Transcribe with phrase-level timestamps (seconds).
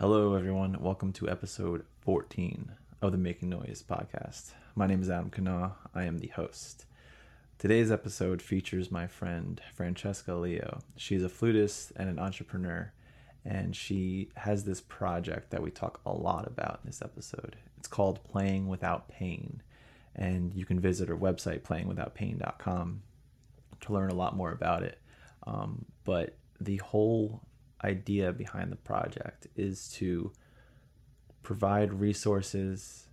[0.00, 0.76] Hello, everyone.
[0.80, 2.70] Welcome to episode 14
[3.02, 4.52] of the Making Noise podcast.
[4.76, 5.74] My name is Adam Kana.
[5.92, 6.84] I am the host.
[7.58, 10.78] Today's episode features my friend Francesca Leo.
[10.94, 12.92] She's a flutist and an entrepreneur,
[13.44, 17.56] and she has this project that we talk a lot about in this episode.
[17.76, 19.64] It's called Playing Without Pain,
[20.14, 23.02] and you can visit her website, playingwithoutpain.com,
[23.80, 25.00] to learn a lot more about it.
[25.44, 27.42] Um, but the whole
[27.84, 30.32] idea behind the project is to
[31.42, 33.06] provide resources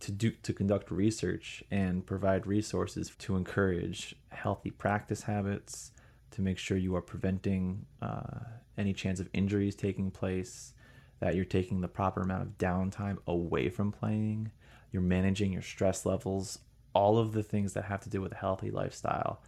[0.00, 5.92] to do to conduct research and provide resources to encourage healthy practice habits
[6.30, 8.40] to make sure you are preventing uh,
[8.76, 10.74] any chance of injuries taking place
[11.20, 14.50] that you're taking the proper amount of downtime away from playing
[14.94, 16.60] you're managing your stress levels.
[16.94, 19.42] All of the things that have to do with a healthy lifestyle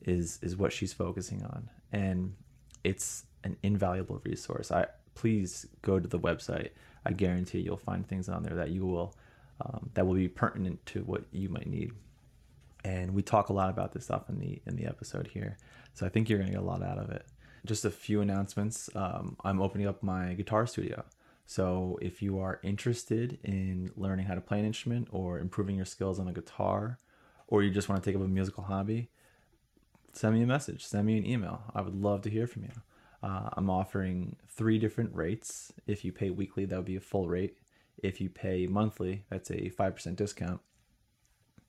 [0.00, 1.68] is is what she's focusing on.
[1.90, 2.36] And
[2.84, 4.70] it's an invaluable resource.
[4.70, 6.70] I please go to the website.
[7.04, 9.14] I guarantee you'll find things on there that you will
[9.60, 11.92] um, that will be pertinent to what you might need.
[12.84, 15.56] And we talk a lot about this stuff in the in the episode here,
[15.94, 17.26] so I think you're gonna get a lot out of it.
[17.64, 18.90] Just a few announcements.
[18.96, 21.04] Um, I'm opening up my guitar studio.
[21.46, 25.84] So if you are interested in learning how to play an instrument or improving your
[25.84, 26.98] skills on the guitar,
[27.46, 29.10] or you just want to take up a musical hobby,
[30.12, 31.62] send me a message, send me an email.
[31.74, 32.70] I would love to hear from you.
[33.22, 35.72] Uh, I'm offering three different rates.
[35.86, 37.58] If you pay weekly, that would be a full rate.
[38.02, 40.60] If you pay monthly, that's a 5% discount.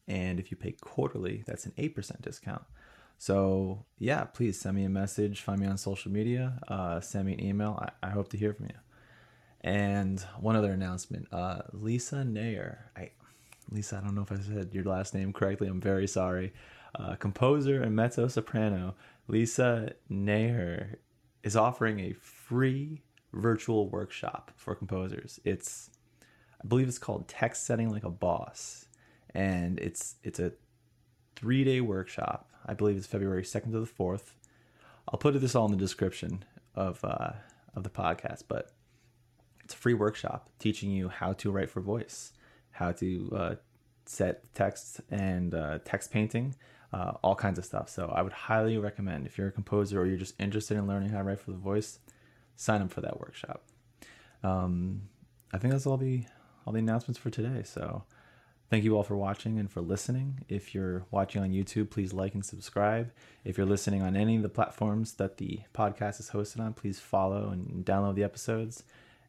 [0.08, 2.64] And if you pay quarterly, that's an 8% discount.
[3.18, 7.34] So, yeah, please send me a message, find me on social media, uh, send me
[7.34, 7.80] an email.
[7.82, 8.76] I, I, hope to hear from you.
[9.62, 12.92] And one other announcement uh, Lisa Nair.
[12.98, 13.12] I,
[13.72, 15.68] Lisa, I don't know if I said your last name correctly.
[15.68, 16.54] I'm very sorry.
[16.96, 18.94] Uh, composer and mezzo soprano
[19.28, 20.98] Lisa Nair
[21.44, 23.02] is offering a free
[23.34, 25.40] virtual workshop for composers.
[25.44, 25.90] It's
[26.64, 28.86] I believe it's called Text Setting Like a Boss.
[29.36, 30.54] And it's it's a
[31.36, 32.50] three day workshop.
[32.66, 34.32] I believe it's February 2nd to the 4th.
[35.10, 36.46] I'll put this all in the description
[36.76, 37.32] of uh,
[37.76, 38.72] of the podcast, but
[39.64, 42.32] it's a free workshop teaching you how to write for voice,
[42.72, 43.56] how to uh,
[44.06, 46.56] set text and uh, text painting,
[46.94, 47.90] uh, all kinds of stuff.
[47.90, 51.10] So I would highly recommend if you're a composer or you're just interested in learning
[51.10, 52.00] how to write for the voice,
[52.56, 53.64] sign up for that workshop.
[54.44, 55.04] Um,
[55.52, 56.26] I think that's all the
[56.66, 57.64] all the announcements for today.
[57.64, 58.04] So
[58.70, 60.46] thank you all for watching and for listening.
[60.48, 63.12] If you're watching on YouTube, please like and subscribe.
[63.44, 67.00] If you're listening on any of the platforms that the podcast is hosted on, please
[67.00, 68.84] follow and download the episodes.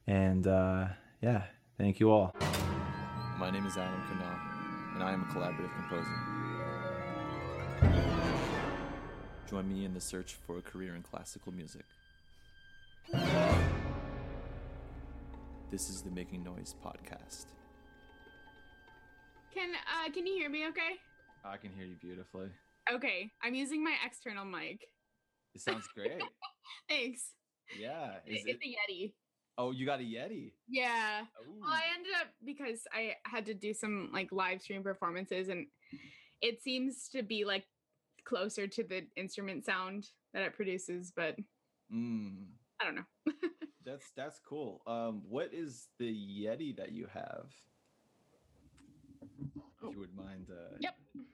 [0.07, 0.89] And uh,
[1.21, 1.45] yeah,
[1.79, 2.37] thank you all.
[3.39, 6.44] My name is Adam Kanal, and I am a collaborative composer.
[9.49, 11.85] Join me in the search for a career in classical music.
[15.71, 17.47] This is the Making Noise podcast.
[19.53, 20.97] Can uh can you hear me okay?
[21.45, 22.49] I can hear you beautifully.
[22.91, 24.81] Okay, I'm using my external mic.
[25.55, 26.23] It sounds great.
[26.89, 27.33] Thanks.
[27.79, 28.15] Yeah.
[28.27, 28.59] Is it's it...
[28.65, 29.13] a Yeti.
[29.59, 30.53] Oh, you got a Yeti?
[30.69, 31.23] Yeah.
[31.47, 31.61] Ooh.
[31.61, 35.67] Well, I ended up because I had to do some like live stream performances and
[36.41, 37.65] it seems to be like
[38.25, 41.37] closer to the instrument sound that it produces, but
[41.93, 42.47] mm.
[42.81, 43.05] I don't know.
[43.85, 44.83] that's that's cool.
[44.87, 47.47] Um, what is the Yeti that you have?
[49.23, 50.49] If you would mind.
[50.51, 50.95] Uh, yep.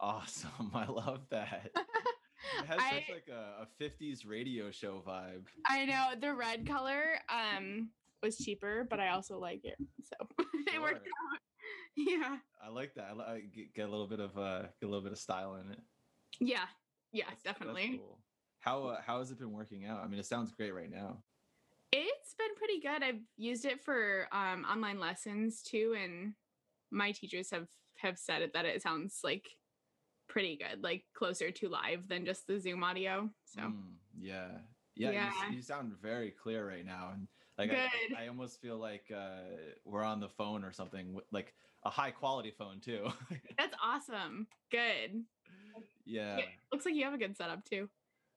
[0.00, 0.70] awesome!
[0.74, 1.70] I love that.
[2.60, 5.46] It has I, such like a, a 50s radio show vibe.
[5.66, 7.90] I know the red color um
[8.22, 10.74] was cheaper, but I also like it, so sure.
[10.74, 11.40] it worked out.
[11.96, 12.36] yeah.
[12.64, 13.14] I like that.
[13.18, 13.42] I, I
[13.74, 15.80] get, a little bit of uh, get a little bit of style in it.
[16.40, 16.66] Yeah.
[17.12, 17.86] Yeah, that's, definitely.
[17.86, 18.18] That's cool.
[18.60, 20.02] How uh, how has it been working out?
[20.04, 21.22] I mean, it sounds great right now.
[21.92, 23.02] It's been pretty good.
[23.02, 26.34] I've used it for um, online lessons too, and
[26.90, 27.66] my teachers have
[27.96, 29.48] have said it that it sounds like
[30.28, 33.28] pretty good, like closer to live than just the Zoom audio.
[33.44, 34.48] So mm, yeah,
[34.94, 35.30] yeah, yeah.
[35.48, 37.26] You, you, sound very clear right now, and
[37.60, 39.42] like I, I, almost feel like uh,
[39.84, 41.54] we're on the phone or something, like
[41.84, 43.08] a high quality phone too.
[43.58, 44.46] That's awesome.
[44.70, 45.24] Good.
[46.04, 46.38] Yeah.
[46.38, 46.44] yeah.
[46.72, 47.88] Looks like you have a good setup too.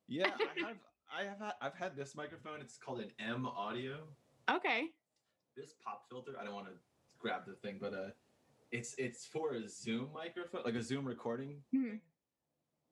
[0.07, 0.77] Yeah, I have.
[1.15, 1.39] I have.
[1.39, 2.59] Had, I've had this microphone.
[2.59, 3.97] It's called an M Audio.
[4.49, 4.87] Okay.
[5.55, 6.33] This pop filter.
[6.39, 6.73] I don't want to
[7.19, 8.09] grab the thing, but uh,
[8.71, 11.61] it's it's for a Zoom microphone, like a Zoom recording.
[11.73, 11.95] Mm-hmm.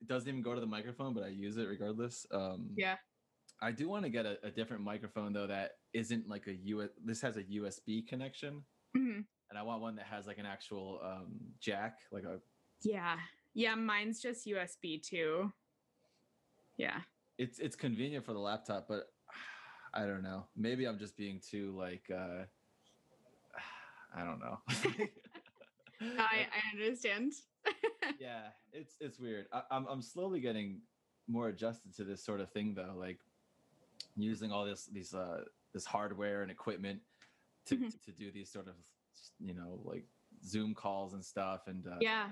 [0.01, 2.25] It doesn't even go to the microphone, but I use it regardless.
[2.31, 2.95] Um, yeah.
[3.61, 6.89] I do want to get a, a, different microphone though that isn't like a US.
[7.03, 8.63] This has a USB connection,
[8.95, 9.21] mm-hmm.
[9.49, 12.39] and I want one that has like an actual um, jack, like a.
[12.83, 13.17] Yeah,
[13.53, 13.75] yeah.
[13.75, 15.51] Mine's just USB too.
[16.77, 17.01] Yeah.
[17.37, 19.11] It's it's convenient for the laptop, but
[19.93, 20.45] I don't know.
[20.55, 22.45] Maybe I'm just being too like uh
[24.15, 24.57] I don't know.
[26.01, 27.33] I, I understand.
[28.19, 29.45] yeah, it's it's weird.
[29.53, 30.81] I, I'm I'm slowly getting
[31.27, 33.19] more adjusted to this sort of thing though, like
[34.17, 35.41] using all this these uh
[35.73, 36.99] this hardware and equipment
[37.67, 38.01] to Mhm.
[38.03, 38.75] to, do these sort of
[39.39, 40.05] you know like
[40.43, 42.29] Zoom calls and stuff and uh, yeah.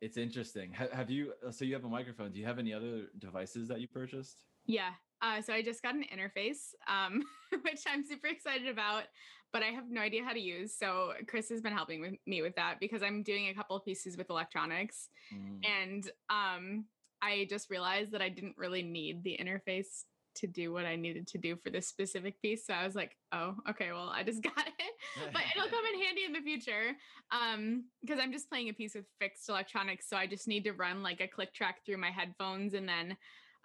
[0.00, 0.72] it's interesting.
[0.72, 2.32] Ha- have you uh, so you have a microphone?
[2.32, 4.44] Do you have any other devices that you purchased?
[4.66, 4.92] Yeah.
[5.20, 7.24] Uh, so I just got an interface, um,
[7.62, 9.04] which I'm super excited about,
[9.52, 10.76] but I have no idea how to use.
[10.78, 13.84] So Chris has been helping with me with that because I'm doing a couple of
[13.84, 15.60] pieces with electronics, Mm.
[15.66, 16.84] and um,
[17.20, 20.04] I just realized that I didn't really need the interface
[20.38, 22.66] to do what I needed to do for this specific piece.
[22.66, 26.00] So I was like, oh, okay, well, I just got it, but it'll come in
[26.04, 26.96] handy in the future.
[27.30, 30.72] Um, because I'm just playing a piece with fixed electronics, so I just need to
[30.72, 33.16] run like a click track through my headphones and then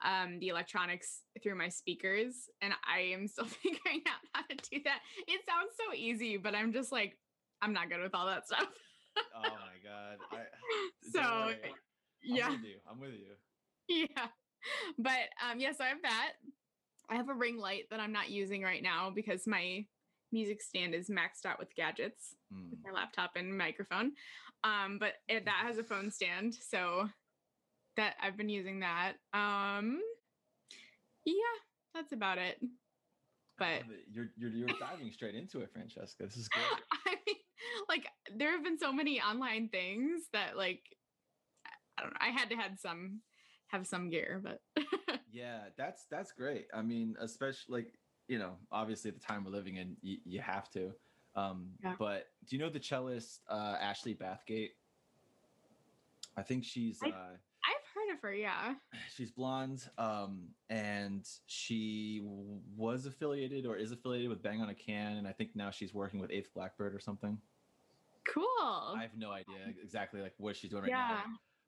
[0.03, 4.79] um the electronics through my speakers and i am still figuring out how to do
[4.83, 7.17] that it sounds so easy but i'm just like
[7.61, 8.67] i'm not good with all that stuff
[9.17, 10.17] oh my god.
[10.31, 10.37] I,
[11.11, 11.49] so don't.
[11.49, 11.55] I'm
[12.23, 12.75] yeah with you.
[12.89, 14.05] I'm with you.
[14.15, 14.25] yeah
[14.97, 16.33] but um yes i have that
[17.09, 19.85] i have a ring light that i'm not using right now because my
[20.31, 22.69] music stand is maxed out with gadgets Mm.
[22.69, 24.11] with my laptop and microphone
[24.63, 27.09] um but it, that has a phone stand so
[27.97, 29.99] that i've been using that um
[31.25, 31.33] yeah
[31.93, 32.59] that's about it
[33.57, 33.85] but it.
[34.11, 36.23] you're you're you're diving straight into it, Francesca.
[36.23, 36.65] This is great.
[37.05, 37.35] I mean,
[37.87, 40.81] like there have been so many online things that like
[41.97, 42.17] I don't know.
[42.19, 43.21] I had to had some
[43.73, 44.61] have some gear, but
[45.31, 46.67] Yeah, that's that's great.
[46.73, 47.93] I mean, especially like
[48.27, 50.93] you know, obviously the time we're living in, you, you have to.
[51.35, 51.95] Um, Yeah.
[51.97, 54.69] But do you know the cellist uh, Ashley Bathgate?
[56.37, 57.11] I think she's I- uh,
[57.65, 58.33] I've heard of her.
[58.33, 58.75] Yeah.
[59.15, 64.75] she's blonde, um, and she w- was affiliated or is affiliated with Bang on a
[64.75, 67.37] Can, and I think now she's working with Eighth Blackbird or something.
[68.25, 68.45] Cool.
[68.59, 71.23] I have no idea exactly like what she's doing right now.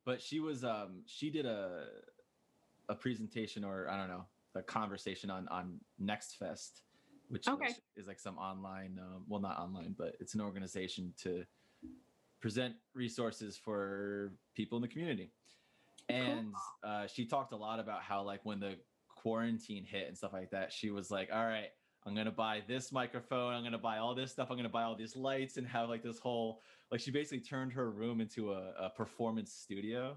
[0.06, 1.88] But she was um she did a
[2.90, 4.26] a presentation or i don't know
[4.56, 6.84] a conversation on on next fest
[7.28, 7.66] which Okay.
[7.66, 11.44] is, is like some online um, well not online but it's an organization to
[12.40, 15.32] present resources for people in the community
[16.08, 16.54] and
[16.84, 18.76] uh, she talked a lot about how like when the
[19.10, 21.70] quarantine hit and stuff like that she was like all right
[22.06, 24.96] i'm gonna buy this microphone i'm gonna buy all this stuff i'm gonna buy all
[24.96, 26.62] these lights and have like this whole
[26.92, 30.16] like she basically turned her room into a, a performance studio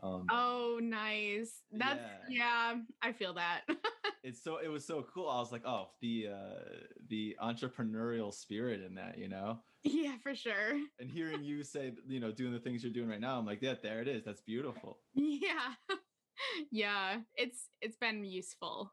[0.00, 1.62] um Oh, nice.
[1.72, 2.76] That's yeah.
[3.02, 3.62] I feel that.
[4.22, 6.60] it's so it was so cool i was like oh the uh
[7.08, 10.72] the entrepreneurial spirit in that you know yeah, for sure.
[10.98, 13.62] and hearing you say you know doing the things you're doing right now i'm like
[13.62, 15.72] yeah there it is that's beautiful Yeah.
[16.70, 17.18] yeah.
[17.36, 18.92] It's it's been useful.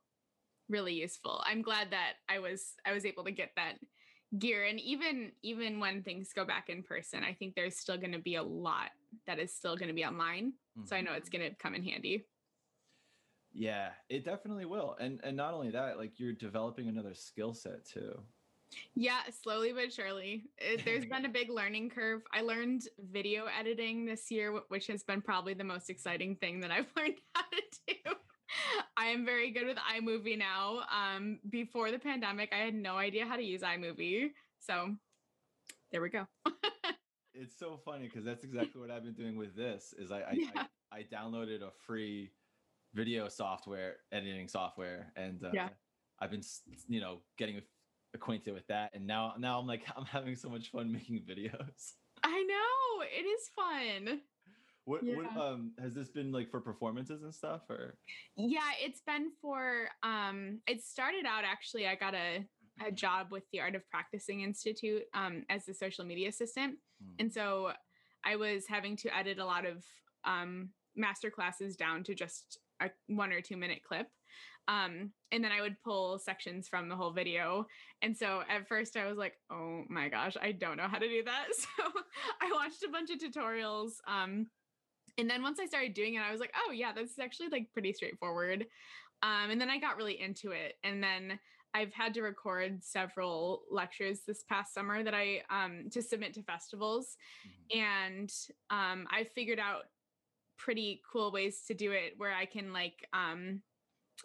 [0.67, 1.43] Really useful.
[1.45, 3.79] I'm glad that I was I was able to get that
[4.39, 8.13] gear and even even when things go back in person, I think there's still going
[8.13, 8.91] to be a lot
[9.27, 10.53] that is still going to be online.
[10.83, 11.05] So I Mhm.
[11.05, 12.27] know it's going to come in handy.
[13.51, 14.95] Yeah, it definitely will.
[14.99, 18.27] And and not only that, like you're developing another skill set too.
[18.95, 20.49] Yeah, slowly but surely.
[20.57, 22.23] It, there's been a big learning curve.
[22.33, 26.71] I learned video editing this year, which has been probably the most exciting thing that
[26.71, 28.14] I've learned how to do.
[28.97, 30.81] I am very good with iMovie now.
[30.91, 34.31] Um, before the pandemic, I had no idea how to use iMovie.
[34.59, 34.95] So
[35.91, 36.25] there we go.
[37.37, 39.93] It's so funny because that's exactly what I've been doing with this.
[39.97, 40.65] Is I I, Yeah.
[40.91, 42.31] I I downloaded a free
[42.93, 45.69] video software editing software, and uh, Yeah.
[46.21, 46.43] I've been
[46.87, 47.61] you know getting
[48.13, 51.95] acquainted with that, and now now I'm like I'm having so much fun making videos.
[52.23, 54.21] I know it is fun.
[54.85, 57.97] What what um has this been like for performances and stuff or?
[58.37, 62.45] Yeah, it's been for um it started out actually I got a
[62.85, 66.75] a job with the Art of Practicing Institute um as the social media assistant.
[67.03, 67.15] Hmm.
[67.19, 67.71] And so
[68.23, 69.83] I was having to edit a lot of
[70.23, 74.07] um master classes down to just a one or two minute clip.
[74.67, 77.65] Um and then I would pull sections from the whole video.
[78.03, 81.07] And so at first I was like, "Oh my gosh, I don't know how to
[81.07, 81.91] do that." So
[82.39, 84.47] I watched a bunch of tutorials um
[85.17, 87.49] and then once I started doing it, I was like, oh yeah, this is actually
[87.49, 88.67] like pretty straightforward.
[89.23, 90.75] Um, and then I got really into it.
[90.83, 91.39] And then
[91.73, 96.43] I've had to record several lectures this past summer that I um, to submit to
[96.43, 97.77] festivals, Mhm.
[97.81, 98.33] and
[98.69, 99.83] um, I figured out
[100.57, 103.61] pretty cool ways to do it where I can like um,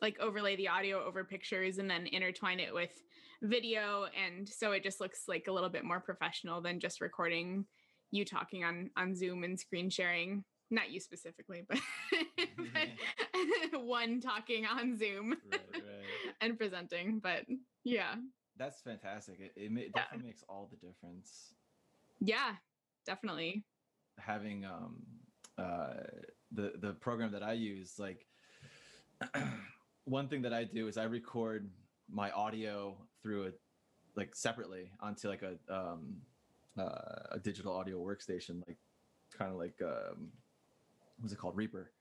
[0.01, 3.03] like overlay the audio over pictures and then intertwine it with
[3.43, 7.67] video, and so it just looks like a little bit more professional than just recording
[8.13, 10.45] you talking on on Zoom and screen sharing.
[10.71, 11.79] Not you specifically, but,
[13.73, 16.35] but one talking on Zoom Right, right.
[16.41, 17.19] and presenting.
[17.19, 17.45] But
[17.85, 18.15] yeah,
[18.57, 19.41] That's fantastic.
[19.41, 21.55] It, it, it definitely makes all the difference
[22.21, 22.53] yeah,
[23.07, 23.65] definitely.
[24.19, 25.03] having um
[25.59, 25.95] uh
[26.53, 28.27] the the program that I use like
[30.05, 31.71] one thing that I do is I record
[32.11, 33.51] my audio through a
[34.17, 36.17] like separately onto like a um
[36.79, 38.79] uh, a digital audio workstation like
[39.37, 40.29] kind of like um
[41.21, 41.93] what's it called Reaper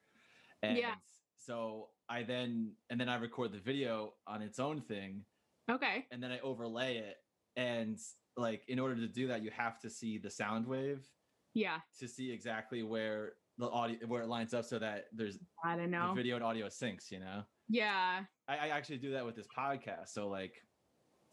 [0.64, 0.96] and Yeah.
[1.38, 5.24] so I then and then I record the video on its own thing
[5.70, 6.06] Okay.
[6.12, 7.18] and then I overlay it
[7.56, 7.98] and
[8.38, 11.06] like in order to do that you have to see the sound wave
[11.54, 15.76] Yeah, to see exactly where the audio where it lines up so that there's I
[15.76, 16.14] don't the know.
[16.16, 18.24] video and audio syncs you know Yeah.
[18.48, 20.54] I, I actually do that with this podcast so like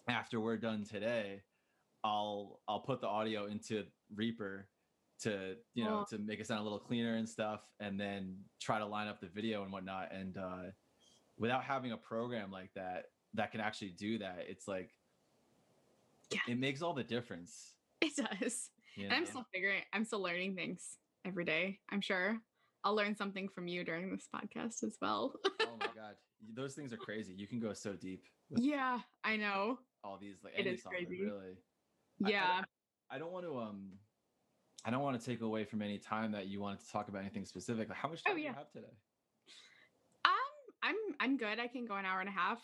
[0.08, 1.42] after we're done today
[2.04, 4.68] i'll i'll put the audio into reaper
[5.22, 6.16] to you know Oh.
[6.16, 9.20] to make it sound a little cleaner and stuff and then try to line up
[9.20, 10.62] the video and whatnot and uh
[11.38, 13.04] without having a program like that
[13.34, 14.90] that can actually do that it's like
[16.30, 16.40] Yeah.
[16.48, 18.70] it makes all the difference It does.
[18.96, 21.80] you And I'm still figuring I'm still learning things every day.
[21.90, 22.38] I'm sure
[22.84, 25.34] I'll learn something from you during this podcast as well.
[25.62, 26.14] oh my god
[26.54, 29.78] those things are crazy you can go so deep yeah, I know.
[30.04, 31.22] all these like It any is software, crazy.
[31.24, 31.54] really
[32.24, 32.64] I- I Yeah.
[33.10, 33.92] I don't want to um
[34.86, 37.20] I don't want to take away from any time that you wanted to talk about
[37.20, 37.92] anything specific.
[37.92, 38.94] How much Oh, time do you have today?
[40.24, 40.32] Um,
[40.80, 41.58] I'm I'm good.
[41.58, 42.60] I can go an hour and a half.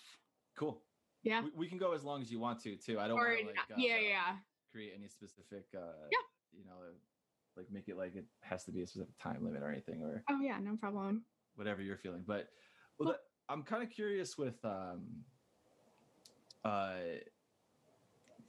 [0.57, 0.81] Cool.
[1.25, 1.43] Yeah.
[1.43, 3.01] We, we can go as long as you want to too.
[3.01, 4.37] I don't Or want to like uh, yeah, yeah.
[4.71, 5.81] create any specific uh
[6.13, 6.19] Yeah.
[6.57, 6.77] you know
[7.57, 10.23] like make it like it has to be a specific time limit or anything or
[10.31, 11.25] Oh yeah, no problem.
[11.57, 12.23] whatever you're feeling.
[12.25, 12.51] But
[13.01, 15.25] well, that, I'm kind of curious with um
[16.65, 16.95] uh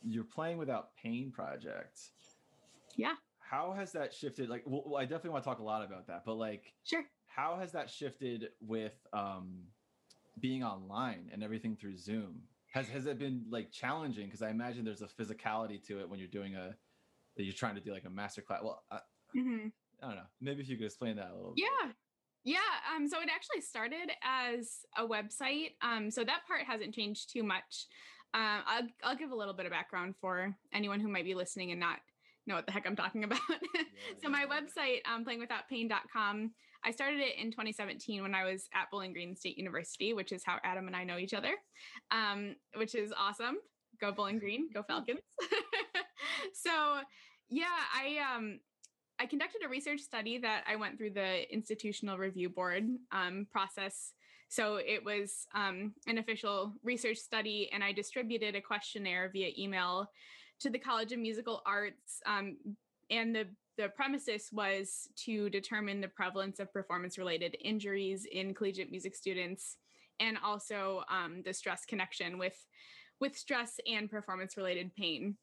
[0.03, 2.00] your playing without pain project.
[2.98, 3.15] Yeah.
[3.53, 4.50] How has that shifted?
[4.50, 7.03] Like, well, I definitely want to talk a lot about that, but like, Sure.
[7.27, 9.67] how has that shifted with um
[10.39, 12.41] being online and everything through Zoom?
[12.74, 14.25] Has has it been like challenging?
[14.25, 16.75] Because I imagine there's a physicality to it when you're doing a
[17.38, 18.62] that you're trying to do like a master class.
[18.63, 19.00] Well, I,
[19.33, 19.67] hmm
[20.01, 20.24] I don't know.
[20.41, 21.53] Maybe if you could explain that a little.
[21.55, 21.63] bit.
[21.63, 21.91] Yeah.
[22.43, 22.95] Yeah.
[22.95, 25.75] Um, so it actually started as a website.
[25.81, 27.86] Um, so that part hasn't changed too much.
[28.33, 31.69] Uh, I'll, I'll give a little bit of background for anyone who might be listening
[31.72, 32.00] and not
[32.47, 33.39] know what the heck I'm talking about.
[34.21, 34.62] so my yeah, yeah.
[34.62, 36.51] website, um, playingwithoutpain.com,
[36.83, 40.43] I started it in 2017 when I was at Bowling Green State University, which is
[40.45, 41.53] how Adam and I know each other,
[42.12, 43.57] um, which is awesome.
[44.01, 45.21] Go Bowling Green, go Falcons.
[46.53, 47.00] so
[47.50, 48.59] yeah, I um
[49.19, 54.13] I conducted a research study that I went through the institutional review board um, process.
[54.50, 60.09] So it was um, an official research study, and I distributed a questionnaire via email
[60.63, 62.22] to the College of Musical Arts.
[62.25, 62.58] Um,
[63.12, 68.91] and the the premises was to determine the prevalence of performance related injuries in collegiate
[68.91, 69.77] music students
[70.20, 72.67] and also um, the stress connection with
[73.20, 75.36] with stress and performance related pain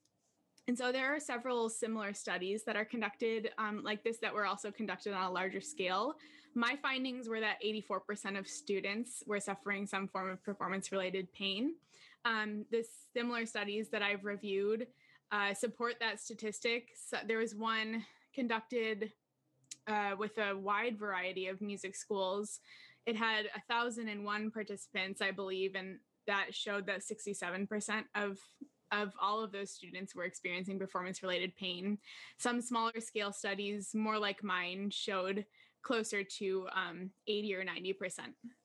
[0.68, 4.46] and so there are several similar studies that are conducted um, like this that were
[4.46, 6.14] also conducted on a larger scale.
[6.54, 11.74] My findings were that 84% of students were suffering some form of performance related pain.
[12.24, 14.86] Um, the similar studies that I've reviewed
[15.32, 16.88] uh, support that statistic.
[17.08, 19.12] So there was one conducted
[19.86, 22.60] uh, with a wide variety of music schools.
[23.06, 28.38] It had 1,001 participants, I believe, and that showed that 67% of
[28.92, 31.96] of all of those students were experiencing performance related pain.
[32.38, 35.46] Some smaller scale studies, more like mine, showed
[35.82, 37.94] closer to um, 80 or 90%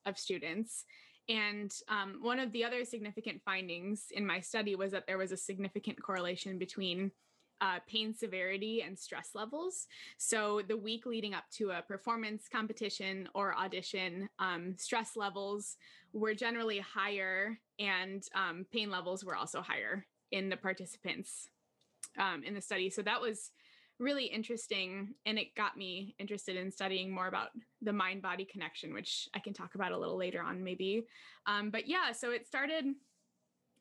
[0.04, 0.84] of students.
[1.28, 5.32] And um, one of the other significant findings in my study was that there was
[5.32, 7.10] a significant correlation between
[7.60, 9.86] uh, pain severity and stress levels.
[10.18, 15.76] So, the week leading up to a performance competition or audition, um, stress levels
[16.12, 21.48] were generally higher and um, pain levels were also higher in the participants
[22.18, 22.90] um, in the study.
[22.90, 23.52] So that was
[23.98, 25.14] really interesting.
[25.24, 27.48] And it got me interested in studying more about
[27.82, 31.06] the mind body connection, which I can talk about a little later on, maybe.
[31.46, 32.84] Um, but yeah, so it started.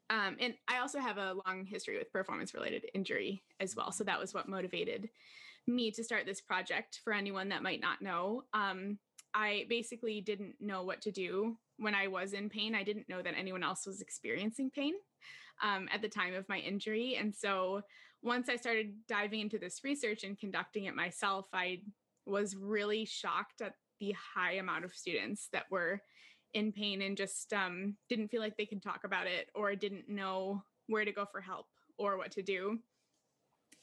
[0.09, 3.91] Um, and I also have a long history with performance related injury as well.
[3.91, 5.09] So that was what motivated
[5.67, 8.43] me to start this project for anyone that might not know.
[8.53, 8.99] Um,
[9.33, 12.75] I basically didn't know what to do when I was in pain.
[12.75, 14.93] I didn't know that anyone else was experiencing pain
[15.63, 17.17] um, at the time of my injury.
[17.19, 17.81] And so
[18.25, 21.81] once I started diving into this research and conducting it myself, I
[22.25, 26.01] was really shocked at the high amount of students that were
[26.55, 30.09] in pain and just um, didn't feel like they could talk about it or didn't
[30.09, 31.67] know where to go for help
[31.99, 32.79] or what to do.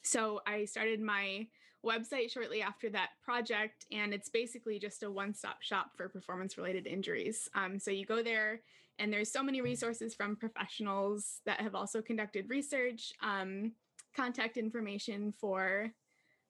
[0.03, 1.47] So I started my
[1.87, 6.59] website shortly after that project, and it's basically just a one stop shop for performance
[6.59, 7.49] related injuries.
[7.55, 8.63] Um, so you go there,
[8.99, 13.73] and there's so many resources from professionals that have also conducted research, um,
[14.15, 15.91] contact information for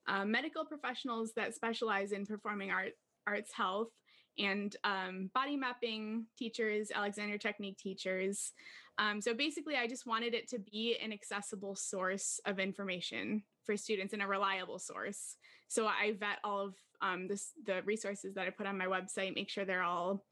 [0.08, 2.92] uh, medical professionals that specialize in performing art,
[3.26, 3.90] arts health,
[4.38, 8.52] and um, body mapping teachers, Alexander Technique teachers.
[8.98, 13.76] Um, so basically, I just wanted it to be an accessible source of information for
[13.76, 15.36] students and a reliable source.
[15.68, 19.34] So I vet all of um, this, the resources that I put on my website,
[19.34, 20.24] make sure they're all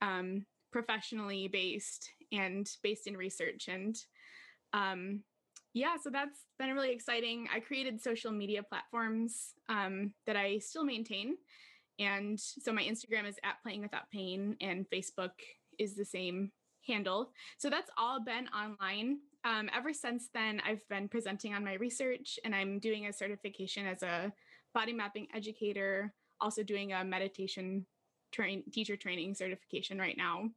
[0.00, 3.68] um, professionally based and based in research.
[3.68, 3.96] And
[4.72, 5.20] um,
[5.78, 7.48] yeah, so that's been really exciting.
[7.54, 11.36] I created social media platforms um, that I still maintain.
[12.00, 15.30] And so my Instagram is at playing without pain, and Facebook
[15.78, 16.50] is the same
[16.86, 17.30] handle.
[17.58, 19.18] So that's all been online.
[19.44, 23.86] Um, ever since then, I've been presenting on my research and I'm doing a certification
[23.86, 24.32] as a
[24.74, 27.86] body mapping educator, also doing a meditation
[28.32, 30.50] train, teacher training certification right now,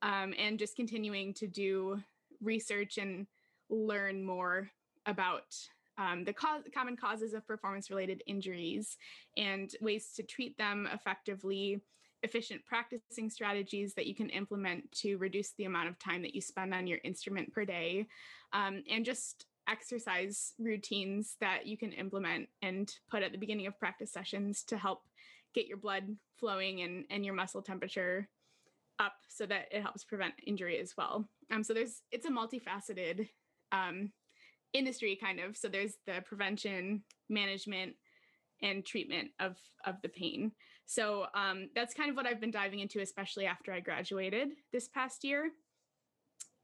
[0.00, 2.00] um, and just continuing to do
[2.42, 3.26] research and
[3.70, 4.70] learn more
[5.06, 5.56] about
[5.98, 8.96] um, the co- common causes of performance related injuries
[9.36, 11.80] and ways to treat them effectively,
[12.22, 16.40] efficient practicing strategies that you can implement to reduce the amount of time that you
[16.40, 18.06] spend on your instrument per day,
[18.52, 23.78] um, and just exercise routines that you can implement and put at the beginning of
[23.78, 25.02] practice sessions to help
[25.54, 26.04] get your blood
[26.38, 28.28] flowing and, and your muscle temperature
[28.98, 31.28] up so that it helps prevent injury as well.
[31.50, 33.28] Um, so there's it's a multifaceted
[33.72, 34.12] um,
[34.72, 35.56] industry kind of.
[35.56, 37.94] So there's the prevention management
[38.62, 40.52] and treatment of of the pain.
[40.86, 44.88] So um, that's kind of what i've been diving into especially after i graduated this
[44.88, 45.50] past year.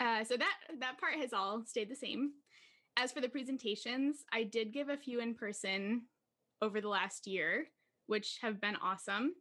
[0.00, 2.30] Uh, so that that part has all stayed the same.
[2.96, 6.02] As for the presentations i did give a few in person
[6.60, 7.68] over the last year
[8.06, 9.34] which have been awesome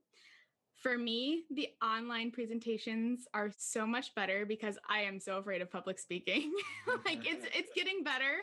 [0.81, 5.71] for me, the online presentations are so much better because I am so afraid of
[5.71, 6.53] public speaking.
[7.05, 8.37] like it's it's getting better,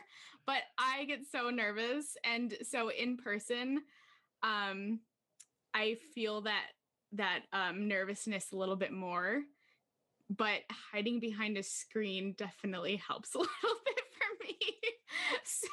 [0.45, 3.81] but I get so nervous and so in person
[4.43, 4.99] um
[5.73, 6.65] I feel that
[7.13, 9.41] that um nervousness a little bit more.
[10.29, 14.01] But hiding behind a screen definitely helps a little bit
[14.43, 14.57] me.
[15.43, 15.67] so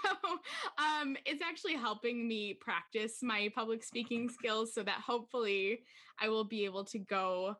[0.78, 5.80] um, it's actually helping me practice my public speaking skills so that hopefully
[6.20, 7.56] I will be able to go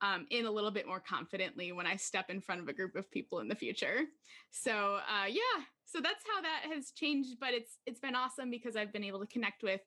[0.00, 2.94] um, in a little bit more confidently when I step in front of a group
[2.94, 4.02] of people in the future.
[4.50, 7.38] So uh, yeah, so that's how that has changed.
[7.40, 9.80] But it's it's been awesome because I've been able to connect with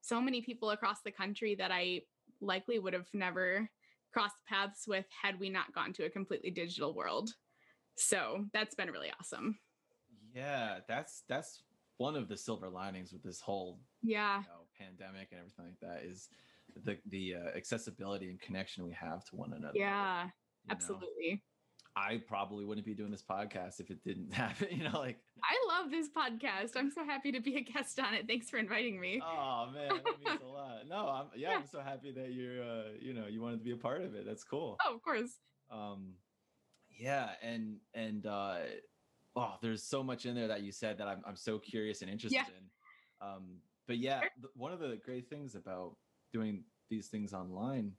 [0.00, 2.02] so many people across the country that I
[2.40, 3.68] likely would have never
[4.12, 7.30] crossed paths with had we not gone to a completely digital world.
[7.96, 9.58] So that's been really awesome.
[10.34, 11.62] Yeah, that's that's
[11.98, 15.80] one of the silver linings with this whole yeah you know, pandemic and everything like
[15.80, 16.28] that is
[16.84, 19.76] the the uh, accessibility and connection we have to one another.
[19.76, 20.30] Yeah, you
[20.70, 21.30] absolutely.
[21.32, 21.38] Know?
[21.94, 24.68] I probably wouldn't be doing this podcast if it didn't happen.
[24.70, 26.70] You know, like I love this podcast.
[26.76, 28.26] I'm so happy to be a guest on it.
[28.26, 29.20] Thanks for inviting me.
[29.22, 30.88] Oh man, that means a lot.
[30.88, 31.56] No, I'm yeah, yeah.
[31.58, 34.14] I'm so happy that you're uh, you know, you wanted to be a part of
[34.14, 34.24] it.
[34.26, 34.78] That's cool.
[34.86, 35.30] Oh, of course.
[35.70, 36.14] Um
[36.98, 38.58] yeah, and and uh
[39.36, 42.10] oh, there's so much in there that you said that I'm I'm so curious and
[42.10, 42.44] interested yeah.
[42.58, 43.28] in.
[43.28, 43.42] Um,
[43.86, 44.20] but yeah,
[44.54, 45.96] one of the great things about
[46.32, 47.92] doing these things online,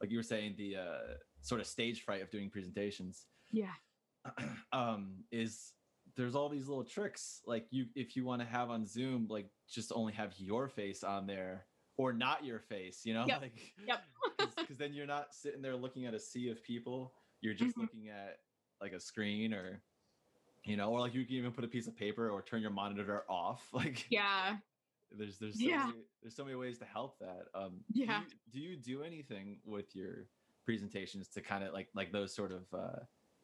[0.00, 3.26] like you were saying, the uh, sort of stage fright of doing presentations.
[3.50, 3.72] Yeah.
[4.72, 5.72] um, is
[6.16, 9.46] there's all these little tricks like you if you want to have on zoom like
[9.68, 11.64] just only have your face on there
[11.96, 13.40] or not your face you know yep.
[13.40, 14.02] like yep
[14.56, 17.82] because then you're not sitting there looking at a sea of people you're just mm-hmm.
[17.82, 18.36] looking at
[18.80, 19.80] like a screen or
[20.64, 22.70] you know, or like you can even put a piece of paper or turn your
[22.70, 23.62] monitor off.
[23.72, 24.56] Like yeah,
[25.10, 25.86] there's there's so yeah.
[25.86, 27.46] many, there's so many ways to help that.
[27.54, 28.20] Um, yeah.
[28.52, 30.26] Do you, do you do anything with your
[30.64, 33.00] presentations to kind of like like those sort of uh,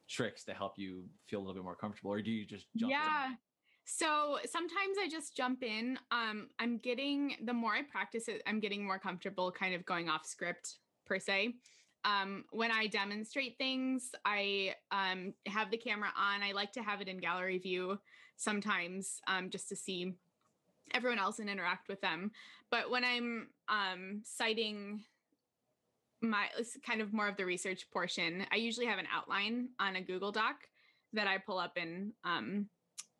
[0.09, 2.92] tricks to help you feel a little bit more comfortable, or do you just jump
[2.92, 3.26] yeah.
[3.26, 3.38] In?
[3.85, 5.98] So sometimes I just jump in.
[6.11, 10.09] Um, I'm getting the more I practice it, I'm getting more comfortable kind of going
[10.09, 10.76] off script
[11.07, 11.54] per se
[12.04, 16.42] um, when I demonstrate things, I um, have the camera on.
[16.42, 17.98] I like to have it in gallery view
[18.37, 20.14] sometimes um, just to see
[20.94, 22.30] everyone else and interact with them.
[22.70, 25.00] But when I'm um, citing
[26.20, 29.96] my it's kind of more of the research portion, I usually have an outline on
[29.96, 30.56] a Google Doc
[31.12, 32.68] that I pull up and um,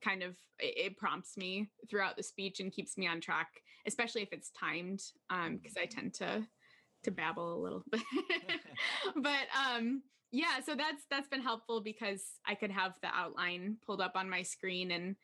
[0.03, 3.49] kind of it, prompts me throughout the speech and keeps me on track,
[3.87, 6.47] especially if it's timed, because um, I tend to
[7.05, 8.03] to babble a little bit.
[9.17, 14.01] but um yeah, so that's that's been helpful because I could have the outline pulled
[14.01, 15.17] up on my screen and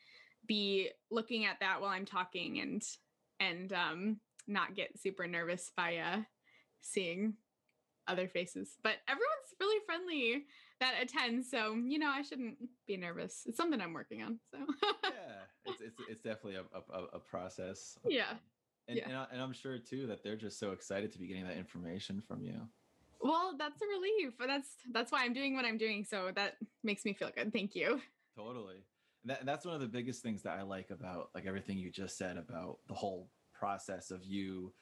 [0.47, 2.83] be looking at that while I'm talking and
[3.41, 6.21] and um not get super nervous by uh
[6.81, 7.35] seeing
[8.07, 8.77] other faces.
[8.83, 10.45] But everyone's really friendly
[10.81, 12.57] that attends, so you know I shouldn't
[12.87, 13.43] be nervous.
[13.47, 14.39] It's something I'm working on.
[14.51, 14.59] So
[15.05, 17.99] yeah, it's it's it's definitely a a, a process.
[18.09, 18.31] Yeah.
[18.31, 18.39] Um,
[18.88, 19.05] And, Yeah.
[19.09, 21.57] and, I, and I'm sure too that they're just so excited to be getting that
[21.57, 22.68] information from you.
[23.20, 24.35] well, that's a relief.
[24.38, 26.05] That's that's why I'm doing what I'm doing.
[26.05, 27.53] So that makes me feel good.
[27.53, 28.01] Thank you.
[28.37, 28.85] Totally.
[29.23, 31.90] And, that, that's one of the biggest things that I like about like everything you
[31.90, 34.75] just said about the whole process of you,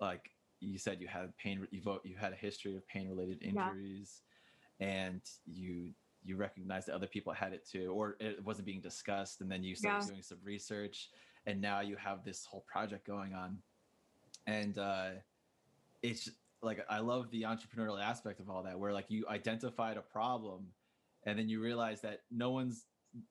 [0.00, 3.38] like you said, you had pain, you vote, you had a history of pain related
[3.42, 3.50] Yeah.
[3.50, 4.22] injuries,
[4.80, 5.92] and you
[6.24, 9.62] you recognized that other people had it too, or it wasn't being discussed, and then
[9.64, 10.06] you started Yeah.
[10.06, 11.10] doing some research,
[11.46, 13.58] and now you have this whole project going on,
[14.46, 15.10] and uh,
[16.02, 16.30] it's
[16.62, 20.66] like I love the entrepreneurial aspect of all that, where like you identified a problem,
[21.26, 22.84] and then you realize that no one's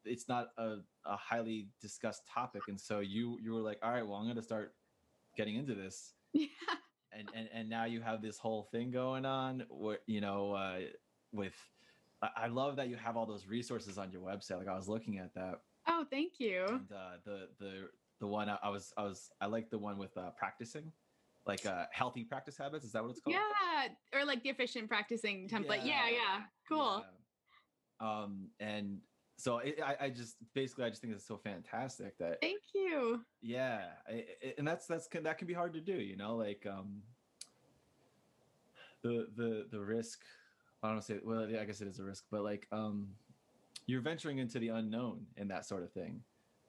[0.05, 4.05] it's not a, a highly discussed topic and so you you were like all right
[4.05, 4.75] well i'm going to start
[5.35, 6.45] getting into this Yeah.
[7.11, 10.81] and and and now you have this whole thing going on where you know uh
[11.31, 11.55] with
[12.21, 14.87] I, I love that you have all those resources on your website like i was
[14.87, 16.63] looking at that Oh, thank you.
[16.67, 17.89] and uh the the
[18.21, 20.91] the one I, I was i was i like the one with uh practicing
[21.45, 24.87] like uh healthy practice habits is that what it's called Yeah, or like the efficient
[24.87, 25.83] practicing template.
[25.83, 26.41] Yeah, yeah.
[26.69, 27.03] Cool.
[27.99, 28.07] Yeah.
[28.23, 28.99] um and
[29.37, 33.21] so it, I, I just basically i just think it's so fantastic that Thank you.
[33.41, 34.13] yeah I,
[34.45, 37.01] I- and that's that's can- that can be hard to do you know like um
[39.01, 40.21] the the the risk
[40.83, 43.07] i don't say well i guess it is a risk but like um
[43.87, 46.21] you're venturing into the unknown and that sort of thing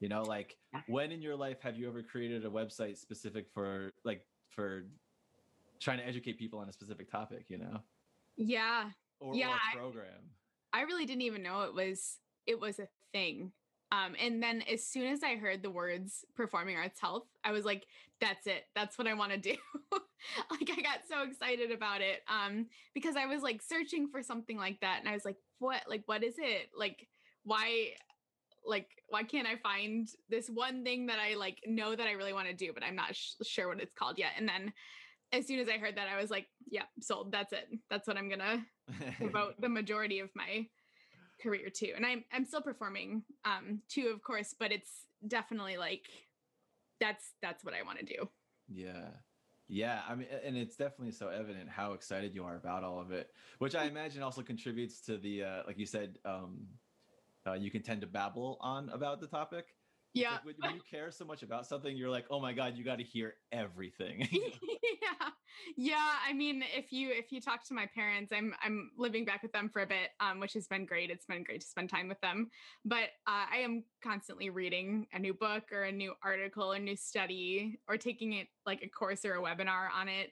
[0.03, 0.57] you know like
[0.89, 4.85] when in your life have you ever created a website specific for like for
[5.81, 7.79] trying to educate people on a specific topic you know
[8.37, 10.23] Yeah, or, Yeah, or I- a program
[10.75, 13.53] I really didn't even know it was it was a thing.
[13.93, 17.67] Um, and then as soon as I heard the words performing arts health, I was
[17.67, 17.85] like,
[18.23, 18.65] that's it.
[18.75, 19.55] That's what I want to do.
[20.51, 22.23] like I got so excited about it.
[22.27, 25.01] Um, because I was like searching for something like that.
[25.01, 26.71] And I was like, what, like, what is it?
[26.77, 27.07] Like,
[27.45, 27.91] why,
[28.65, 32.33] like, why can't I find this one thing that I like know that I really
[32.33, 34.33] want to do, but I'm not sh- sure what it's called yet.
[34.37, 34.73] And then
[35.33, 37.33] as soon as I heard that, I was like, yeah, sold.
[37.33, 37.69] That's it.
[37.91, 38.65] That's what I'm gonna
[39.21, 40.67] about the majority of my
[41.43, 46.05] career too and i'm i'm still performing um too of course but it's definitely like
[47.01, 48.29] that's that's what i want to do
[48.69, 49.09] Yeah.
[49.69, 53.11] Yeah, I mean and it's definitely so evident how excited you are about all of
[53.11, 56.67] it, which I imagine also contributes to the uh like you said um
[57.47, 59.67] uh, you can tend to babble on about the topic.
[60.15, 60.33] Yeah.
[60.33, 62.85] like when, when you care so much about something, you're like, "Oh my god, you
[62.85, 65.29] got to hear everything." yeah.
[65.77, 69.43] Yeah i mean if you if you talk to my parents i'm i'm living back
[69.43, 71.11] with them for a bit um which has been great.
[71.11, 72.51] It's been great to spend time with them.
[72.85, 76.97] But uh, i am constantly reading a new book or a new article a new
[76.97, 80.31] study or taking it like a course or a webinar on it.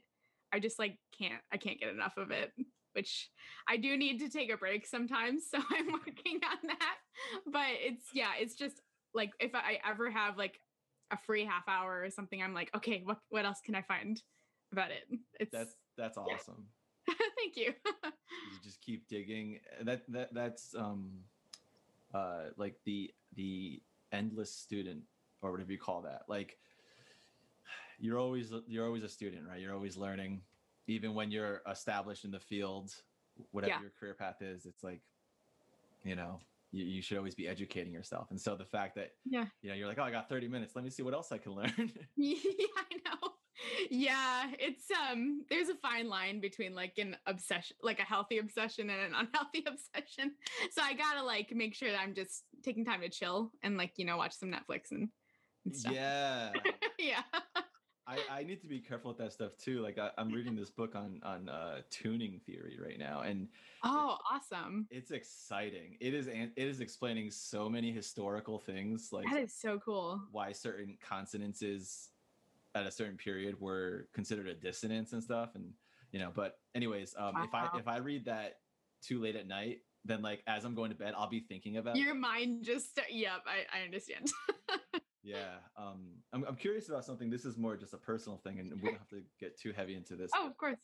[0.53, 2.53] I just like can't i can't get enough of it
[2.92, 3.31] which
[3.68, 6.96] i do need to take a break sometimes so i'm working on that
[7.46, 8.81] but it's yeah it's just
[9.14, 10.61] like if i ever have like
[11.12, 14.22] a free half hour or something i'm like okay what what else can i find
[14.72, 16.66] about it it's that's that's awesome.
[17.37, 17.72] thank you
[18.53, 19.61] You just keep digging.
[19.83, 21.11] That that that's um
[22.14, 25.03] uh like the the endless student
[25.42, 26.22] or whatever you call that.
[26.29, 26.59] Like
[27.98, 29.61] you're always you're always a student, right?
[29.61, 30.42] You're always learning
[30.90, 32.92] even when you're established in the field,
[33.53, 33.81] whatever Yeah.
[33.81, 35.00] your career path is, it's like
[36.05, 36.40] you know,
[36.72, 38.31] you, you should always be educating yourself.
[38.31, 40.74] And so the fact that yeah you know, you're like, "Oh, I got 30 minutes.
[40.74, 42.37] Let me see what else I can learn." yeah
[42.76, 43.33] i know
[43.90, 48.88] yeah it's um there's a fine line between like an obsession like a healthy obsession
[48.90, 50.35] and an unhealthy obsession
[50.70, 53.92] so i gotta like make sure that i'm just taking time to chill and like
[53.96, 55.09] you know watch some netflix and,
[55.66, 56.53] and stuff yeah.
[56.98, 57.22] yeah
[58.11, 59.81] I, I need to be careful with that stuff too.
[59.81, 63.49] Like I, I'm reading this book on on uh, tuning theory right now, and
[63.85, 65.96] oh awesome it's exciting.
[66.01, 70.53] It is it is explaining so many historical things, like that is so cool why
[70.53, 72.09] certain consonances
[72.75, 75.73] at a certain period were considered a dissonance and stuff, and
[76.11, 76.33] you know.
[76.35, 78.57] But anyways, um, if I if I read that
[79.03, 81.96] too late at night, then like as I'm going to bed, I'll be thinking about
[81.96, 82.18] your it.
[82.18, 84.31] mind just yep i, I understand
[85.22, 85.59] Yeah.
[85.76, 87.30] Um, I'm I'm curious about something.
[87.30, 89.94] This is more just a personal thing, and we don't have to get too heavy
[89.94, 90.30] into this.
[90.35, 90.78] oh of course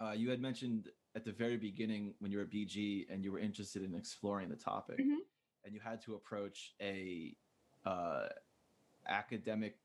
[0.00, 3.30] uh, you had mentioned at the very beginning when you were at BG and you
[3.30, 5.20] were interested in exploring the topic, Mhm.
[5.64, 7.36] and you had to approach a
[7.86, 8.28] uh,
[9.06, 9.78] academic,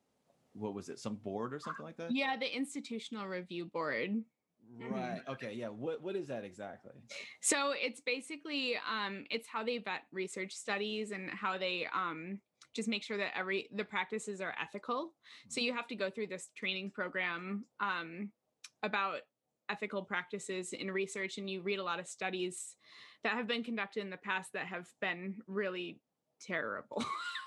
[0.53, 2.11] what was it, some board or something like that?
[2.11, 4.23] yeah the institutional review board
[4.77, 5.21] Right.
[5.27, 5.53] Okay.
[5.53, 5.69] Yeah.
[5.69, 6.91] What What is that exactly?
[7.41, 12.39] So it's basically um, it's how they vet research studies and how they um,
[12.75, 15.13] just make sure that every the practices are ethical.
[15.47, 18.31] So you have to go through this training program um,
[18.83, 19.21] about
[19.69, 22.75] ethical practices in research, and you read a lot of studies
[23.23, 25.99] that have been conducted in the past that have been really
[26.41, 27.03] terrible.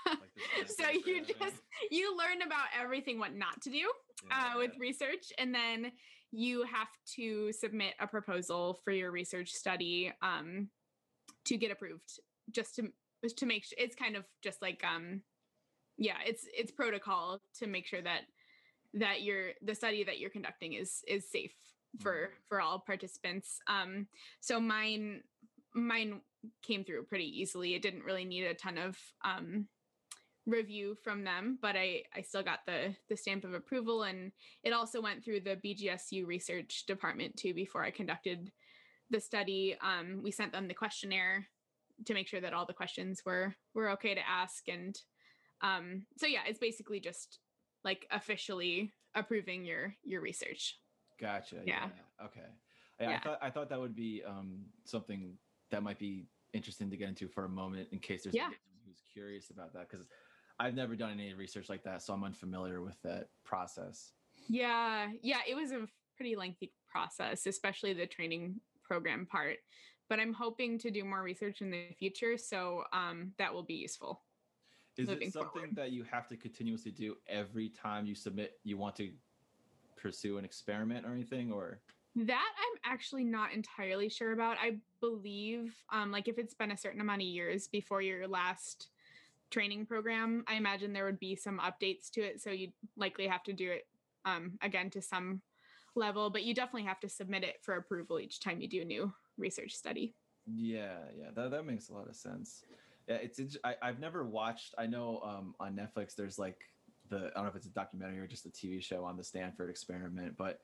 [0.07, 0.19] Like
[0.67, 1.57] so you just
[1.91, 3.91] you learn about everything what not to do
[4.31, 5.93] uh, with research and then
[6.31, 10.69] you have to submit a proposal for your research study um,
[11.45, 12.91] to get approved just to
[13.23, 15.23] just to make sure it's kind of just like um
[15.99, 18.23] yeah it's it's protocol to make sure that
[18.95, 21.55] that your the study that you're conducting is is safe
[22.01, 23.59] for for all participants.
[23.67, 24.07] Um
[24.41, 25.23] so mine
[25.75, 26.21] mine
[26.63, 27.75] came through pretty easily.
[27.75, 29.69] It didn't really need a ton of um
[30.45, 34.03] review from them but i i still got the the stamp of approval.
[34.03, 34.33] And
[34.65, 38.51] it also went through the bgsu research department too before i conducted
[39.11, 39.77] the study.
[39.81, 41.49] Um we sent them the questionnaire
[42.07, 44.99] to make sure that all the questions were were okay to ask and
[45.63, 47.39] um so yeah it's basically just
[47.85, 50.79] like officially approving your your research
[51.21, 51.57] Gotcha.
[51.65, 51.89] Yeah.
[52.19, 52.27] Yeah.
[52.27, 52.41] Okay.
[53.01, 55.37] Yeah, I thought I thought that would be um, something
[55.71, 58.47] that might be interesting to get into for a moment in case there's Yeah.
[58.47, 60.09] anyone who's curious about that because
[60.59, 64.13] I've never done any research like that, so I'm unfamiliar with that process.
[64.49, 65.87] Yeah, yeah, it was a
[66.17, 69.59] pretty lengthy process, especially the training program part.
[70.13, 73.77] But I'm hoping to do more research in the future, so um, that will be
[73.77, 74.21] useful.
[74.99, 75.71] Is it something forward.
[75.75, 78.59] that you have to continuously do every time you submit?
[78.63, 79.11] You want to
[79.97, 81.81] pursue an experiment or anything, or
[82.15, 84.59] That I'm actually not entirely sure about.
[84.61, 88.89] I believe, um, like if it's been a certain amount of years before your last
[89.51, 92.43] training program, I imagine there would be some updates to it.
[92.43, 93.87] So you'd likely have to do it
[94.27, 95.41] um, again to some
[95.95, 98.85] level, but you definitely have to submit it for approval each time you do a
[98.85, 100.15] new research study.
[100.47, 102.65] Yeah, yeah, that that makes a lot of sense.
[103.09, 104.75] Yeah, it's, I, I've never watched.
[104.79, 106.59] I know um, on Netflix there's like
[107.09, 109.25] the I don't know if it's a documentary or just a TV show on the
[109.25, 110.61] Stanford experiment, but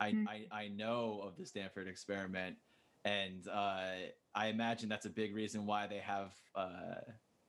[0.00, 0.26] I Mm.
[0.26, 2.56] I, I know of the Stanford experiment,
[3.04, 3.92] and uh,
[4.34, 6.94] I imagine that's a big reason why they have uh,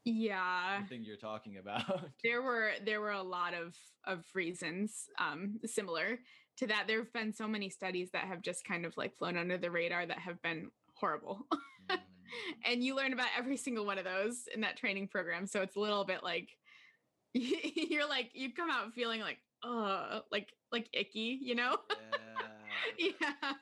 [0.06, 0.82] Yeah.
[0.82, 2.10] the thing you're talking about.
[2.24, 6.20] there were there were a lot of of reasons um similar
[6.58, 9.38] to that there have been so many studies that have just kind of like flown
[9.38, 11.46] under the radar that have been horrible
[11.92, 12.00] Mm.
[12.66, 15.76] and you learn about every single one of those in that training program so it's
[15.76, 16.50] a little bit like
[17.34, 21.78] you're like you come out feeling like uh like like icky you know
[22.98, 23.14] yeah.
[23.20, 23.54] yeah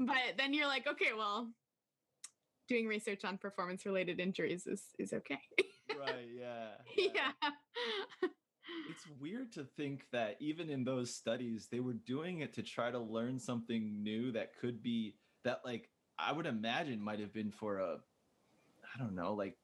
[0.00, 1.48] but then you're like okay well
[2.68, 5.40] doing research on performance related injuries is is okay
[5.98, 6.28] Right.
[6.36, 6.70] Yeah.
[6.96, 8.28] yeah
[8.90, 12.90] It's weird to think that even in those studies, they were doing it to try
[12.90, 17.50] to learn something new that could be that, like, I would imagine might have been
[17.50, 17.98] for a,
[18.94, 19.56] I don't know, like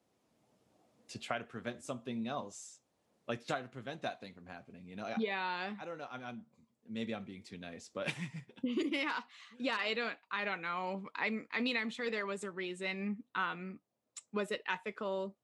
[1.09, 2.81] to try to prevent something else,
[3.27, 4.83] like to try to prevent that thing from happening.
[4.87, 5.05] You know?
[5.05, 6.07] I, yeah I don't know.
[6.11, 6.43] I'm, I'm
[6.89, 8.13] maybe I'm being too nice, but
[8.63, 9.19] yeah
[9.59, 13.17] yeah i don't i don't know i'm i mean i'm sure there was a reason
[13.35, 13.81] um
[14.33, 15.35] was it ethical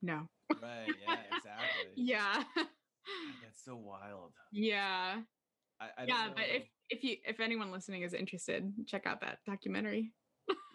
[0.00, 0.28] no
[0.62, 0.94] right.
[1.06, 1.16] Yeah.
[1.36, 1.92] Exactly.
[1.96, 2.44] yeah
[3.08, 4.32] God, That's so wild.
[4.52, 5.22] yeah
[5.80, 9.38] I, I yeah but if if you if anyone listening is interested check out that
[9.46, 10.12] documentary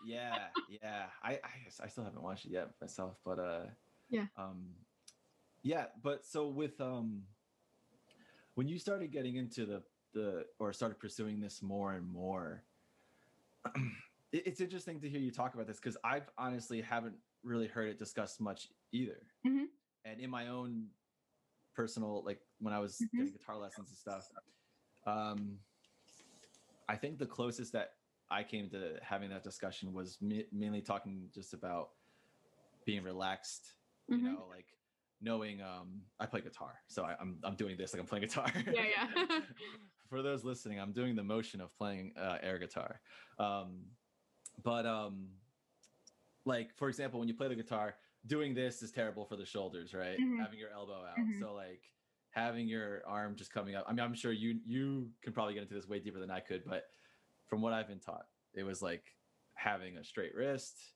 [0.06, 1.40] yeah yeah I
[1.82, 3.66] I still haven't watched it yet myself but uh
[4.10, 4.26] Yeah.
[4.38, 4.76] um
[5.64, 7.24] yeah but so with um
[8.56, 12.64] when you started getting into the the or started pursuing this more and more
[14.32, 17.98] it's interesting to hear you talk about this because i've honestly haven't really heard it
[17.98, 19.66] discussed much either Mhm.
[20.06, 20.88] and in my own
[21.74, 23.18] personal like when i was Mhm.
[23.18, 24.30] getting guitar lessons and stuff
[25.06, 25.60] um
[26.88, 27.96] i think the closest that
[28.30, 31.90] i came to having that discussion was ma- mainly talking just about
[32.86, 33.76] being relaxed
[34.08, 34.34] you Mhm.
[34.36, 34.68] know like
[35.22, 38.52] knowing um i play guitar so I, i'm i'm doing this like i'm playing guitar
[38.72, 39.26] Yeah, yeah.
[40.10, 43.02] for those listening i'm doing the motion of playing uh, air guitar
[43.40, 43.86] um
[44.64, 45.30] but um
[46.46, 47.96] like for example when you play the guitar
[48.28, 50.18] doing this is terrible for the shoulders right?
[50.20, 50.40] Mhm.
[50.40, 51.18] having your elbow out.
[51.18, 51.40] Mhm.
[51.40, 51.82] so like
[52.32, 55.62] having your arm just coming up i mean i'm sure you you can probably get
[55.64, 56.86] into this way deeper than i could but
[57.48, 59.04] from what i've been taught it was like
[59.56, 60.94] having a straight wrist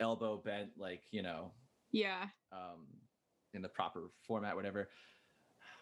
[0.00, 1.52] elbow bent like you know
[1.92, 2.26] yeah.
[2.52, 2.86] um
[3.54, 4.90] in the proper format whatever.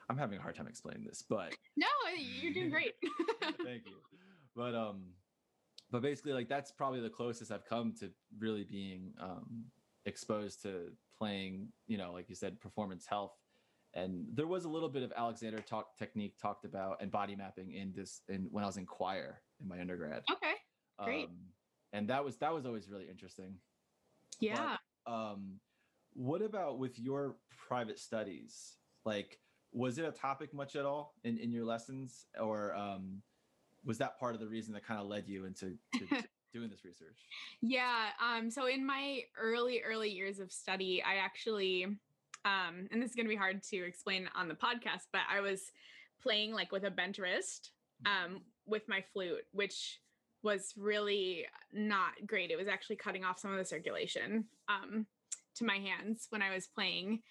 [0.08, 2.92] I'm having a hard time explaining this but no you're doing great.
[3.64, 3.96] Thank you.
[4.54, 5.06] But um
[5.90, 9.64] but basically like that's probably the closest i've come to really being um
[10.06, 13.32] exposed to playing you know like you said performance health.
[13.96, 17.72] And there was a little bit of alexander talk technique talked about and body mapping
[17.72, 20.22] in this in when i was in choir in my undergrad.
[20.30, 20.54] Okay
[21.04, 21.26] Great.
[21.26, 21.36] um
[21.92, 23.54] and that was that was always really interesting.
[24.40, 24.76] Yeah.
[25.06, 25.60] um
[26.14, 27.36] what about with your
[27.68, 28.76] private studies?
[29.04, 29.38] Like,
[29.72, 33.20] was it a topic much at all in, in your lessons, or um,
[33.84, 36.70] was that part of the reason that kind of led you into to, to doing
[36.70, 37.18] this research?
[37.60, 38.06] Yeah.
[38.22, 41.84] Um, so in my early, early years of study, I actually,
[42.44, 45.40] um, and this is going to be hard to explain on the podcast, but I
[45.40, 45.72] was
[46.22, 47.72] playing like with a bent wrist
[48.06, 50.00] um, with my flute, which
[50.42, 52.50] was really not great.
[52.50, 55.06] It was actually cutting off some of the circulation um,
[55.56, 57.22] to my hands when I was playing.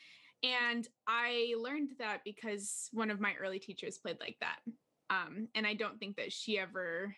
[0.44, 4.60] And I learned that because one of my early teachers played like that.
[5.10, 7.16] Um, and I don't think that she ever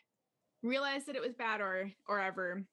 [0.65, 2.65] realized that it was bad or or ever.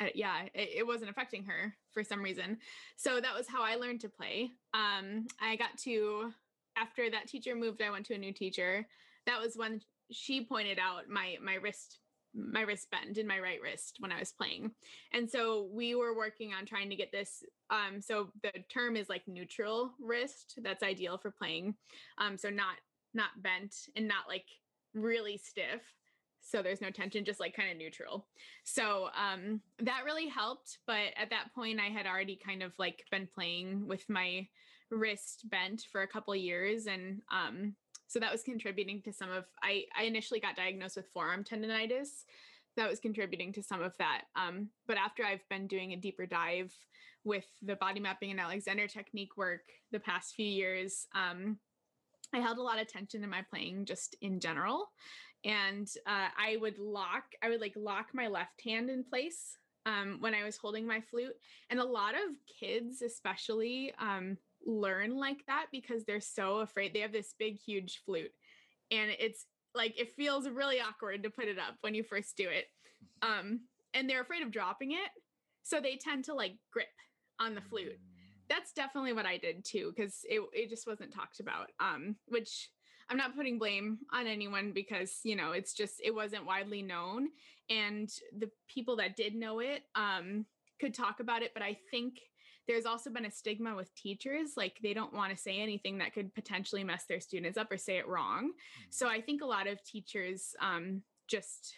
[0.00, 2.56] Uh, yeah it, it, wasn't affecting her for some reason.
[2.96, 4.50] So that was how i learned to play.
[4.72, 6.32] Um i got to
[6.76, 8.86] after that teacher moved i went to a new teacher.
[9.26, 11.98] That was when she pointed out my my wrist
[12.32, 14.70] my wrist bend in my right wrist when i was playing.
[15.12, 19.08] And so we were working on trying to get this um so the term is
[19.08, 20.58] like neutral wrist.
[20.62, 21.74] That's ideal for playing.
[22.18, 22.76] Um so not
[23.12, 24.46] not bent and not like
[24.94, 25.82] really stiff
[26.40, 28.26] so there's no tension just like kind of neutral.
[28.64, 33.04] So um that really helped but at that point i had already kind of like
[33.10, 34.46] been playing with my
[34.90, 37.74] wrist bent for a couple years and um
[38.08, 42.24] so that was contributing to some of i i initially got diagnosed with forearm tendonitis.
[42.76, 46.26] That was contributing to some of that um but after i've been doing a deeper
[46.26, 46.72] dive
[47.24, 51.58] with the body mapping and alexander technique work the past few years um
[52.32, 54.90] I held a lot of tension in my playing just in general
[55.44, 60.18] and uh, I would lock, I would like lock my left hand in place um,
[60.20, 61.34] when I was holding my flute.
[61.70, 66.92] And a lot of kids, especially, um, learn like that because they're so afraid.
[66.92, 68.32] They have this big, huge flute,
[68.90, 72.48] and it's like it feels really awkward to put it up when you first do
[72.48, 72.66] it.
[73.22, 73.60] Um,
[73.92, 75.10] and they're afraid of dropping it,
[75.62, 76.88] so they tend to like grip
[77.38, 77.98] on the flute.
[78.48, 81.68] That's definitely what I did too, because it it just wasn't talked about.
[81.80, 82.70] Um, which
[83.10, 87.28] I'm not putting blame on anyone because, you know, it's just it wasn't widely known
[87.68, 90.46] and the people that did know it um
[90.80, 92.14] could talk about it, but I think
[92.66, 96.14] there's also been a stigma with teachers like they don't want to say anything that
[96.14, 98.44] could potentially mess their students up or say it wrong.
[98.44, 98.90] Mm-hmm.
[98.90, 101.74] So I think a lot of teachers um just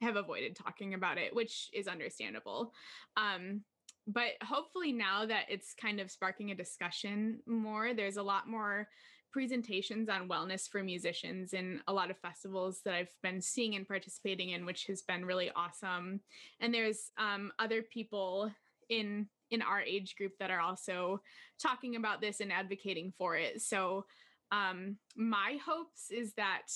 [0.00, 2.72] have avoided talking about it, which is understandable.
[3.16, 3.62] Um,
[4.08, 8.88] but hopefully now that it's kind of sparking a discussion more there's a lot more
[9.32, 13.88] presentations on wellness for musicians in a lot of festivals that I've been seeing and
[13.88, 16.20] participating in, which has been really awesome.
[16.60, 18.52] And there's um, other people
[18.88, 21.20] in in our age group that are also
[21.60, 23.60] talking about this and advocating for it.
[23.60, 24.06] So
[24.50, 26.68] um, my hopes is that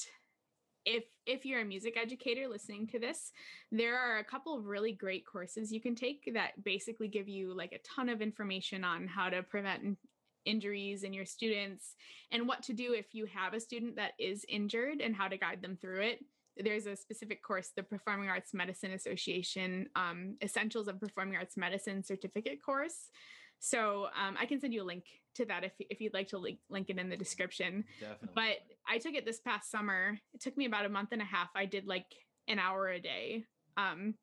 [0.86, 3.32] if if you're a music educator listening to this
[3.72, 7.52] there are a couple of really great courses you can take that basically give you
[7.52, 9.98] like a ton of information on how to prevent
[10.46, 11.94] injuries in your students
[12.30, 15.36] and what to do if you have a student that is injured and how to
[15.36, 16.24] guide them through it.
[16.56, 22.02] There's a specific course the performing arts medicine association um, essentials of performing arts medicine
[22.02, 23.10] certificate course.
[23.58, 25.04] So um, i can send you a link
[25.34, 27.84] to that if, if you'd like to link, link it in the description.
[28.00, 28.28] Definitely.
[28.34, 28.56] but
[28.88, 30.18] i took it this past summer.
[30.32, 31.48] It took me about a month and a half.
[31.54, 32.06] I did like
[32.48, 33.44] an hour a day
[33.76, 34.14] um,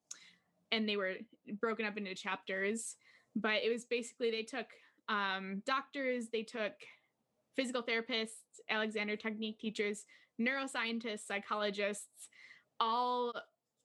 [0.71, 1.13] and they were
[1.59, 2.95] broken up into chapters.
[3.35, 4.67] But it was basically they took
[5.09, 6.73] um, doctors, they took
[7.55, 10.05] physical therapists, Alexander Technique teachers,
[10.39, 12.29] neuroscientists, psychologists,
[12.79, 13.33] all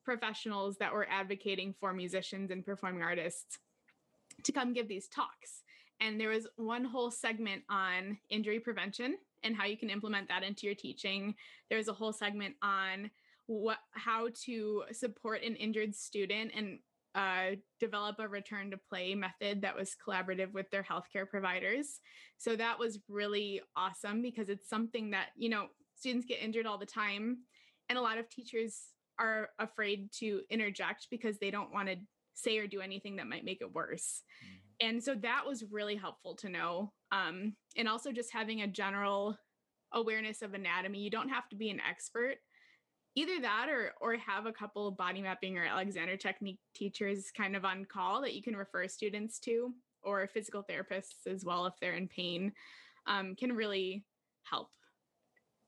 [0.04, 3.58] professionals that were advocating for musicians and performing artists
[4.42, 5.62] to come give these talks.
[6.00, 10.42] And there was one whole segment on injury prevention and how you can implement that
[10.42, 11.34] into your teaching.
[11.68, 13.10] There was a whole segment on
[13.46, 16.78] what how to support an injured student and
[17.14, 22.00] uh, develop a return to play method that was collaborative with their healthcare providers.
[22.36, 25.66] So that was really awesome because it's something that, you know,
[25.96, 27.38] students get injured all the time.
[27.88, 28.78] And a lot of teachers
[29.18, 31.96] are afraid to interject because they don't want to
[32.34, 34.22] say or do anything that might make it worse.
[34.44, 34.88] Mm-hmm.
[34.88, 36.92] And so that was really helpful to know.
[37.10, 39.36] Um, and also just having a general
[39.92, 41.00] awareness of anatomy.
[41.00, 42.36] You don't have to be an expert
[43.18, 47.64] either that or or have a couple body mapping or Alexander technique teachers kind of
[47.64, 51.96] on call that you can refer students to or physical therapists as well if they're
[51.96, 52.52] in pain
[53.08, 54.04] um, can really
[54.44, 54.70] help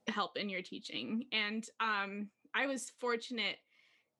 [0.08, 1.24] help in your teaching.
[1.32, 3.56] And um, i was fortunate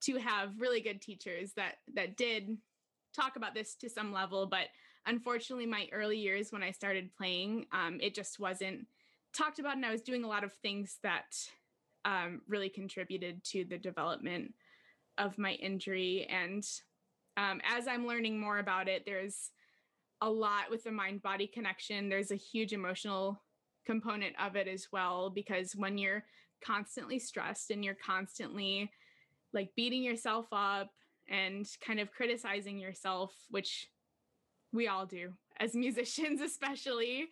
[0.03, 2.57] to have really good teachers that that did
[3.15, 4.69] talk about this to some level but
[5.07, 8.87] unfortunately my early years when i started playing um, it just wasn't
[9.37, 11.35] talked about and i was doing a lot of things that
[12.05, 14.55] um, really contributed to the development
[15.19, 16.27] of my injury.
[16.31, 16.65] And
[17.37, 19.51] um, as I'm learning more about it, there's
[20.21, 22.09] a lot with the mind body connection.
[22.09, 23.43] There's a huge emotional
[23.87, 26.25] component of it as well because when you're
[26.65, 28.91] constantly stressed and you're constantly
[29.53, 30.91] like beating yourself up
[31.29, 33.89] and kind of criticizing yourself, which
[34.73, 37.29] we all do as musicians, especially,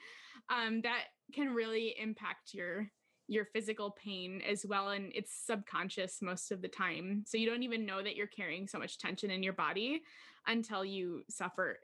[0.51, 1.05] um, that
[1.35, 2.89] can really impact your
[3.29, 7.23] your physical pain as well and it's subconscious most of the time.
[7.27, 10.03] So you don't even know that you're carrying so much tension in your body
[10.47, 11.79] until you suffer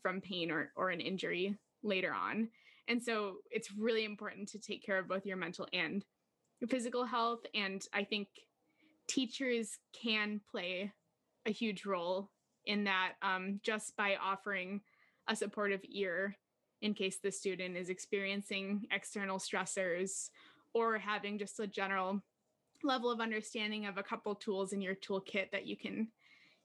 [0.00, 2.48] from pain or, or an injury later on.
[2.88, 6.04] And so it's really important to take care of both your mental and
[6.60, 8.28] your physical health and i think
[9.06, 10.90] teachers can play
[11.46, 12.30] a huge role
[12.64, 14.80] in that um, just by offering
[15.28, 16.34] a supportive ear
[16.80, 20.30] in case the student is experiencing external stressors
[20.74, 22.20] or having just a general
[22.82, 26.08] level of understanding of a couple tools in your toolkit that you can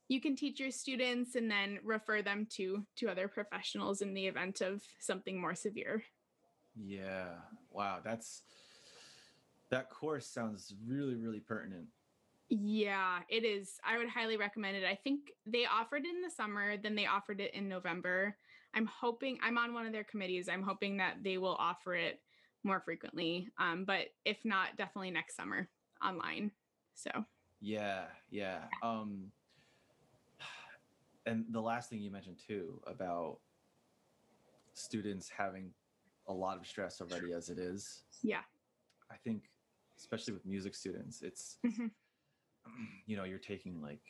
[0.09, 4.27] you can teach your students and then refer them to to other professionals in the
[4.27, 6.03] event of something more severe.
[6.75, 7.29] Yeah.
[7.71, 7.99] Wow.
[8.03, 8.41] That's
[9.69, 11.87] that course sounds really really pertinent.
[12.49, 13.79] Yeah it is.
[13.87, 14.83] I would highly recommend it.
[14.83, 18.35] I think they offered it in the summer then they offered it in november.
[18.73, 20.49] I'm hoping i'm on one of their committees.
[20.49, 22.19] I'm hoping that they will offer it
[22.63, 23.49] more frequently.
[23.57, 25.67] Um, but if not, definitely next summer
[26.03, 26.51] online.
[26.95, 27.09] So
[27.61, 28.59] yeah, yeah.
[28.83, 29.31] Um,
[31.25, 33.37] and the last thing you mentioned too about
[34.73, 35.71] students having
[36.27, 38.03] a lot of stress already as it is.
[38.21, 38.41] Yeah.
[39.11, 39.43] I think
[39.97, 41.87] especially with music students, it's mm-hmm.
[43.05, 44.01] you know, you're taking like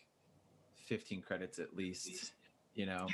[0.86, 2.34] 15 credits at least,
[2.74, 3.08] you know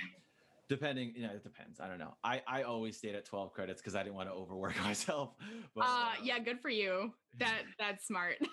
[0.70, 1.80] depending you know it depends.
[1.80, 2.16] I don't know.
[2.24, 5.32] I i always stayed at 12 credits because i didn't want to overwork myself
[5.76, 7.13] but, uh, uh yeah good for you.
[7.39, 8.38] That that's smart.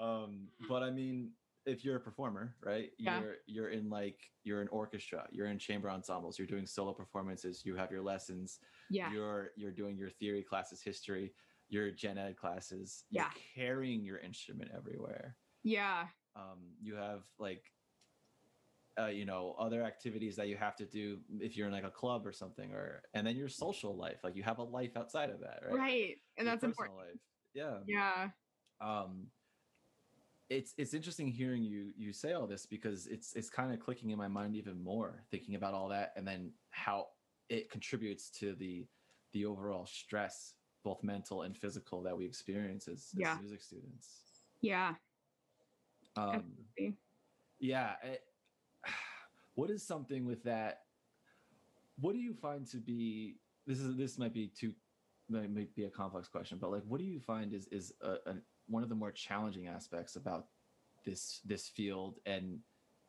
[0.00, 1.32] Um but i mean
[1.66, 3.18] if you're a performer right yeah.
[3.18, 7.62] you're you're in like you're in orchestra you're in chamber ensembles you're doing solo performances
[7.64, 8.60] you have your lessons
[8.90, 9.12] yeah.
[9.12, 11.32] you're you're doing your theory classes history
[11.68, 13.30] your gen ed classes you're yeah.
[13.54, 15.36] carrying your instrument everywhere.
[15.62, 16.04] Yeah.
[16.36, 17.64] Um you have like
[18.98, 21.90] uh, you know other activities that you have to do if you're in like a
[21.90, 25.30] club or something or and then your social life like you have a life outside
[25.30, 27.20] of that right right and your that's important life.
[27.54, 28.28] yeah yeah
[28.80, 29.26] um
[30.50, 34.10] it's it's interesting hearing you you say all this because it's it's kind of clicking
[34.10, 37.06] in my mind even more thinking about all that and then how
[37.48, 38.86] it contributes to the
[39.32, 43.36] the overall stress both mental and physical that we experience as, as yeah.
[43.40, 44.20] music students
[44.62, 44.94] yeah
[46.16, 46.96] um Absolutely.
[47.60, 48.22] yeah it,
[49.58, 50.82] what is something with that?
[51.98, 54.72] What do you find to be this is this might be too
[55.28, 58.34] might, be a complex question but like what do you find is is a, a,
[58.66, 60.46] one of the more challenging aspects about
[61.04, 62.60] this this field and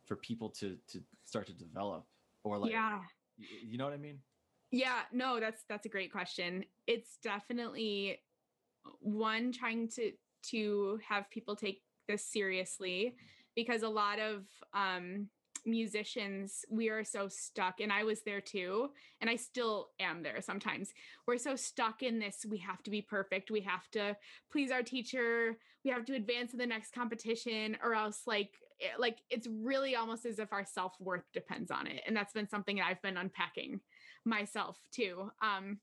[0.05, 2.05] for people to to start to develop
[2.43, 2.99] or like yeah.
[3.37, 4.17] you know what i mean?
[4.71, 5.01] Yeah.
[5.13, 6.65] No that's that's a great question.
[6.87, 8.21] It's definitely
[8.99, 10.13] one trying to
[10.49, 13.15] to have people take this seriously
[13.55, 15.29] because a lot of um
[15.65, 18.89] musicians we are so stuck and i was there too
[19.21, 20.93] and i still am there sometimes.
[21.27, 24.15] We're so stuck in this we have to be perfect we have to
[24.51, 28.51] please our teacher we have to advance to the next competition or else like
[28.97, 32.77] like it's really almost as if our self-worth depends on it and that's been something
[32.77, 33.79] that i've been unpacking
[34.25, 35.77] myself too um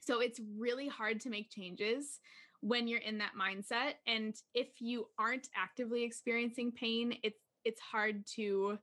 [0.00, 2.20] so it's really hard to make changes
[2.60, 8.26] when you're in that mindset and if you aren't actively experiencing pain it's it's hard
[8.34, 8.78] to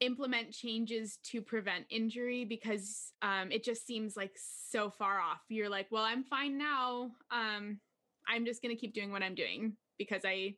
[0.00, 4.32] implement changes to prevent injury because um, it just seems like
[4.70, 5.40] so far off.
[5.48, 7.12] You're like, well, I'm fine now.
[7.30, 7.78] Um,
[8.28, 10.54] I'm just going to keep doing what I'm doing because I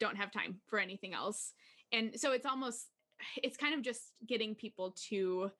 [0.00, 1.52] don't have time for anything else.
[1.92, 2.86] And so it's almost,
[3.42, 5.50] it's kind of just getting people to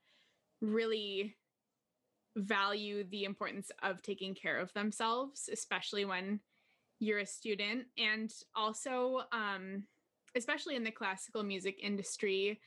[0.61, 1.37] really
[2.37, 6.41] value the importance of taking care of themselves, especially when
[6.99, 7.85] you're a student.
[7.99, 9.85] And also, um,
[10.37, 12.61] especially in the classical music industry,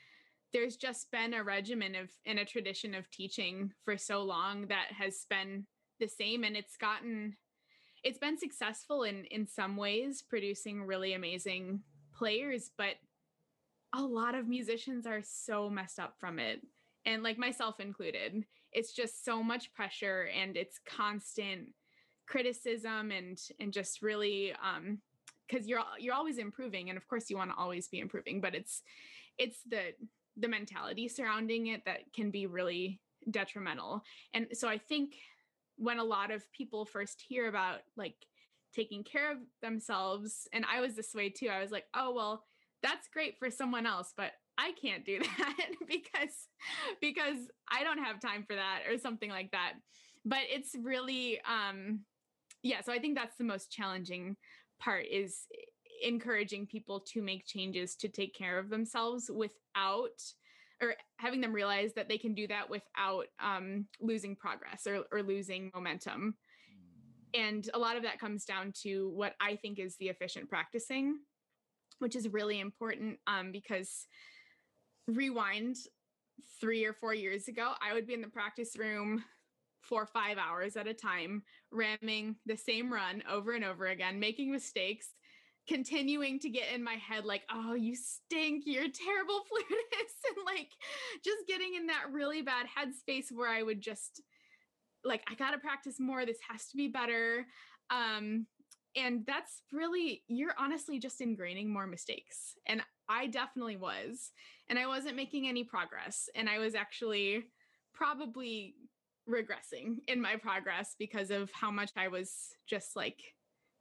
[0.53, 4.87] there's just been a regimen of and a tradition of teaching for so long that
[4.91, 5.65] has been
[5.99, 7.35] the same and it's gotten
[8.03, 11.81] it's been successful in in some ways producing really amazing
[12.13, 12.95] players but
[13.93, 16.61] a lot of musicians are so messed up from it
[17.05, 21.67] and like myself included it's just so much pressure and it's constant
[22.27, 24.99] criticism and and just really um
[25.47, 28.55] because you're you're always improving and of course you want to always be improving but
[28.55, 28.81] it's
[29.37, 29.93] it's the
[30.37, 34.03] the mentality surrounding it that can be really detrimental.
[34.33, 35.15] And so I think
[35.77, 38.15] when a lot of people first hear about like
[38.73, 42.43] taking care of themselves, and I was this way too, I was like, oh, well,
[42.83, 46.47] that's great for someone else, but I can't do that because
[47.01, 47.37] because
[47.69, 49.73] I don't have time for that or something like that.
[50.23, 52.01] But it's really um
[52.63, 54.37] yeah, so I think that's the most challenging
[54.79, 55.47] part is
[56.03, 60.21] encouraging people to make changes to take care of themselves without
[60.81, 65.23] or having them realize that they can do that without um, losing progress or, or
[65.23, 66.35] losing momentum.
[67.33, 71.19] And a lot of that comes down to what I think is the efficient practicing,
[71.99, 74.07] which is really important um, because
[75.07, 75.75] rewind
[76.59, 79.23] three or four years ago, I would be in the practice room
[79.87, 84.51] for five hours at a time, ramming the same run over and over again, making
[84.51, 85.09] mistakes,
[85.67, 90.69] continuing to get in my head like, oh, you stink, you're terrible flutist, and like
[91.23, 94.21] just getting in that really bad headspace where I would just
[95.03, 96.25] like, I gotta practice more.
[96.25, 97.45] This has to be better.
[97.89, 98.47] Um,
[98.95, 104.31] and that's really you're honestly just ingraining more mistakes and i definitely was
[104.69, 107.43] and i wasn't making any progress and i was actually
[107.93, 108.75] probably
[109.29, 113.35] regressing in my progress because of how much i was just like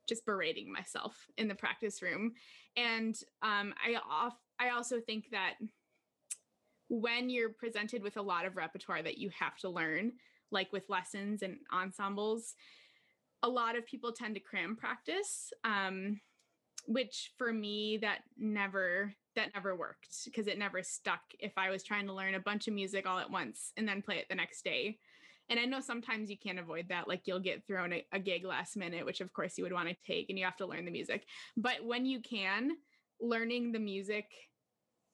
[0.08, 2.32] just berating myself in the practice room.
[2.76, 5.54] And um, i off i also think that
[6.88, 10.12] when you're presented with a lot of repertoire that you have to learn
[10.50, 12.54] like with lessons and ensembles
[13.42, 16.20] a lot of people tend to cram practice um,
[16.86, 21.22] which for me that never that never worked because it never stuck.
[21.38, 24.02] If i was trying to learn a bunch of music all at once and then
[24.02, 24.98] play it the next day
[25.48, 28.44] and i know sometimes you can't avoid that like you'll get thrown a, a gig
[28.44, 30.84] last minute which of course you would want to take and you have to learn
[30.84, 31.26] the music
[31.56, 32.72] but when you can
[33.20, 34.26] learning the music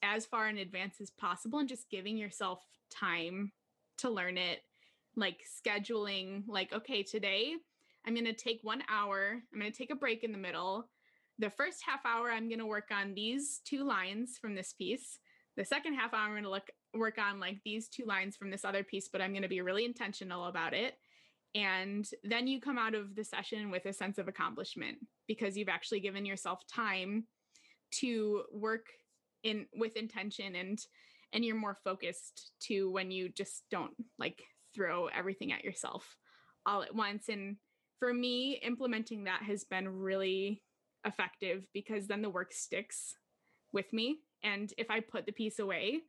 [0.02, 2.60] as far in advance as possible and just giving yourself
[2.90, 3.52] time
[3.98, 4.60] to learn it
[5.16, 7.54] like scheduling like okay today
[8.06, 9.42] I'm going to take one hour.
[9.52, 10.88] I'm going to take a break in the middle.
[11.38, 15.18] The first half hour, I'm going to work on these two lines from this piece.
[15.56, 18.50] The second half hour, I'm going to look work on like these two lines from
[18.50, 20.94] this other piece, but I'm going to be really intentional about it.
[21.54, 25.68] And then you come out of the session with a sense of accomplishment because you've
[25.68, 27.24] actually given yourself time
[28.00, 28.86] to work
[29.42, 30.78] in with intention and
[31.32, 34.42] and you're more focused to when you just don't like
[34.74, 36.16] throw everything at yourself
[36.66, 37.56] all at once and
[38.00, 40.62] for me, implementing that has been really
[41.06, 43.14] effective because then the work sticks
[43.72, 44.16] with me.
[44.42, 46.00] And if I put the piece away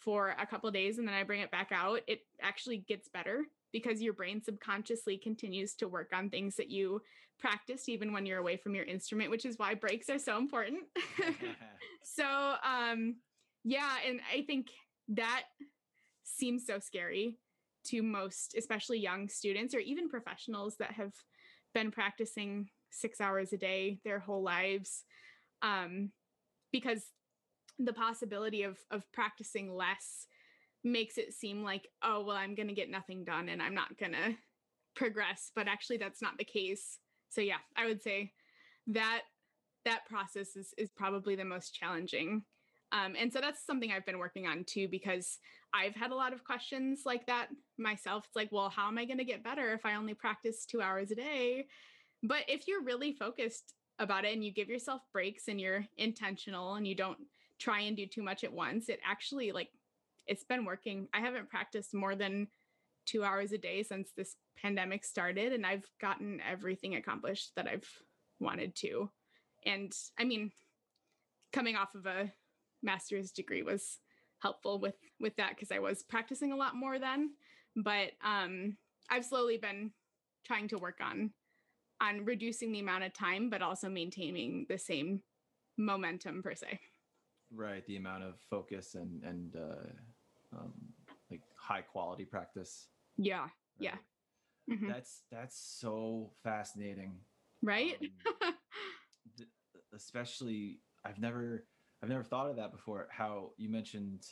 [0.00, 3.44] for a couple days and then I bring it back out, it actually gets better
[3.72, 7.02] because your brain subconsciously continues to work on things that you
[7.38, 10.80] practiced even when you're away from your instrument, which is why breaks are so important.
[12.02, 13.16] so, um,
[13.64, 14.68] yeah, and I think
[15.08, 15.44] that
[16.24, 17.38] seems so scary
[17.84, 21.12] to most, especially young students or even professionals that have
[21.74, 25.04] been practicing six hours a day their whole lives.
[25.62, 26.10] Um,
[26.72, 27.02] because
[27.84, 30.26] the possibility of of practicing less
[30.82, 34.36] makes it seem like, oh, well, I'm gonna get nothing done and I'm not gonna
[34.96, 35.50] progress.
[35.54, 36.98] But actually that's not the case.
[37.30, 38.32] So yeah, I would say
[38.88, 39.22] that
[39.84, 42.42] that process is is probably the most challenging
[42.92, 45.38] um, and so that's something I've been working on too, because
[45.72, 48.24] I've had a lot of questions like that myself.
[48.26, 50.82] It's like, well, how am I going to get better if I only practice two
[50.82, 51.66] hours a day?
[52.22, 56.74] But if you're really focused about it and you give yourself breaks and you're intentional
[56.74, 57.18] and you don't
[57.60, 59.68] try and do too much at once, it actually like
[60.26, 61.08] it's been working.
[61.14, 62.48] I haven't practiced more than
[63.06, 67.88] two hours a day since this pandemic started, and I've gotten everything accomplished that I've
[68.38, 69.10] wanted to.
[69.64, 70.52] And I mean,
[71.52, 72.32] coming off of a
[72.82, 73.98] master's degree was
[74.40, 77.32] helpful with with that because I was practicing a lot more then.
[77.76, 78.76] But um,
[79.10, 79.92] I've slowly been
[80.46, 81.30] trying to work on
[82.00, 85.20] on reducing the amount of time, but also maintaining the same
[85.76, 86.80] momentum per se.
[87.54, 90.72] Right, the amount of focus and and uh, um,
[91.30, 92.88] like high quality practice.
[93.16, 93.50] Yeah, right?
[93.78, 93.94] yeah.
[94.70, 94.88] Mm-hmm.
[94.88, 97.14] That's that's so fascinating.
[97.62, 97.96] Right.
[98.00, 98.54] Um,
[99.36, 99.48] th-
[99.94, 101.64] especially, I've never
[102.02, 103.08] I've never thought of that before.
[103.10, 104.26] How you mentioned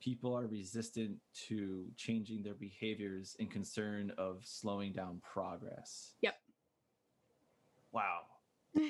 [0.00, 1.16] people are resistant
[1.46, 6.14] to changing their behaviors in concern of slowing down progress.
[6.22, 6.34] Yep.
[7.92, 8.22] Wow.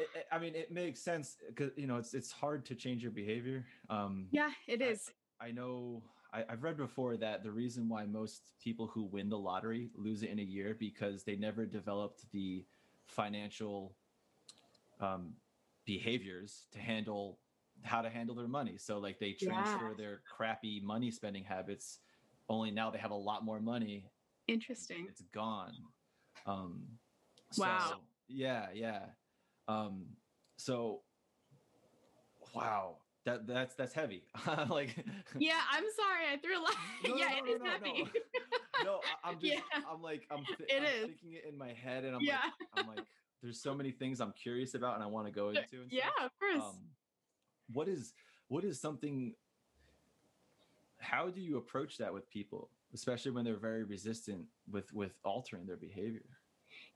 [0.00, 3.12] it, I mean, it makes sense because you know it's it's hard to change your
[3.12, 3.66] behavior.
[3.90, 5.10] Um, yeah, it is.
[5.40, 6.02] I, I know.
[6.32, 10.22] I, I've read before that the reason why most people who win the lottery lose
[10.22, 12.66] it in a year because they never developed the
[13.06, 13.96] financial
[15.00, 15.32] um,
[15.86, 17.38] behaviors to handle
[17.82, 18.76] how to handle their money.
[18.76, 19.94] So like they transfer yeah.
[19.96, 22.00] their crappy money spending habits.
[22.48, 24.04] Only now they have a lot more money.
[24.48, 25.06] Interesting.
[25.08, 25.74] It's gone.
[26.46, 26.82] Um,
[27.52, 28.00] so, wow.
[28.28, 29.00] Yeah, yeah.
[29.68, 30.06] Um,
[30.56, 31.02] so
[32.54, 34.24] wow, that that's that's heavy.
[34.68, 34.96] like
[35.38, 36.74] yeah, I'm sorry, I threw a lot.
[37.06, 38.10] No, yeah, no, it no, is no, heavy.
[38.84, 39.00] no.
[39.24, 39.60] I- I'm just Yeah.
[39.90, 41.06] I'm like I'm, thi- It I'm is.
[41.06, 42.40] thinking it in my head and I'm yeah,
[42.74, 43.06] like I'm like
[43.42, 46.08] there's so many things I'm curious about and I want to go into and yeah,
[46.16, 46.26] stuff.
[46.32, 46.62] of course.
[46.64, 46.78] Um,
[47.72, 48.14] what is
[48.48, 49.34] what is something
[50.98, 55.66] how do you approach that with people especially when they're very resistant with with altering
[55.66, 56.37] their behavior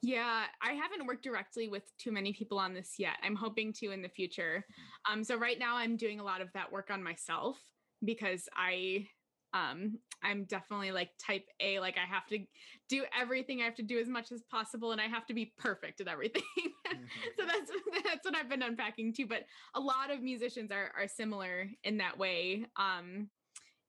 [0.02, 3.14] Yeah, I haven't worked directly with too many people on this yet.
[3.22, 4.66] I'm hoping to in the future.
[5.10, 7.56] Um, so right now I'm doing a lot of that work on myself
[8.04, 9.06] because I
[9.54, 12.38] um I'm definitely like type A, like I have to
[12.88, 15.52] do everything, I have to do as much as possible, and I have to be
[15.56, 16.42] perfect at everything.
[17.38, 17.70] so that's
[18.04, 19.26] that's what I've been unpacking too.
[19.28, 19.44] But
[19.74, 22.66] a lot of musicians are are similar in that way.
[22.76, 23.28] Um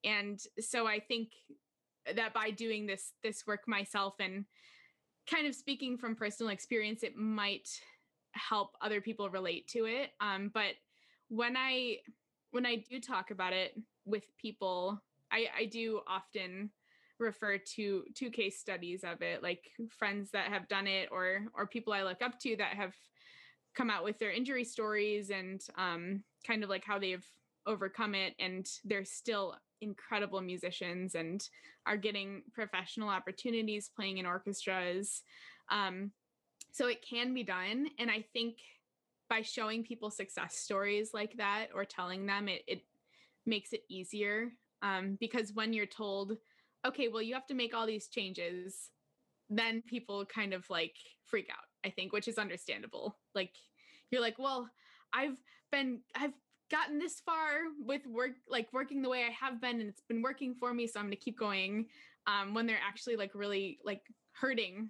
[0.03, 1.29] and so I think
[2.15, 4.45] that by doing this this work myself and
[5.29, 7.69] kind of speaking from personal experience, it might
[8.33, 10.11] help other people relate to it.
[10.19, 10.73] Um, but
[11.29, 11.97] when I
[12.51, 15.01] when I do talk about it with people,
[15.31, 16.69] I, I do often
[17.19, 21.67] refer to to case studies of it, like friends that have done it or or
[21.67, 22.93] people I look up to that have
[23.75, 27.25] come out with their injury stories and um, kind of like how they've
[27.65, 31.47] overcome it and they're still incredible musicians and
[31.85, 35.21] are getting professional opportunities playing in orchestras.
[35.69, 36.11] Um,
[36.71, 37.87] so it can be done.
[37.99, 38.55] And I think
[39.29, 42.81] by showing people success stories like that or telling them, it, it
[43.45, 44.51] makes it easier.
[44.81, 46.37] Um, because when you're told,
[46.85, 48.89] okay, well, you have to make all these changes,
[49.49, 53.17] then people kind of like freak out, I think, which is understandable.
[53.35, 53.51] Like,
[54.11, 54.69] you're like, well,
[55.13, 55.37] I've
[55.71, 56.33] been, I've
[56.73, 57.49] gotten this far
[57.85, 60.87] with work like working the way I have been and it's been working for me
[60.87, 61.85] so I'm going to keep going
[62.25, 64.01] um when they're actually like really like
[64.31, 64.89] hurting.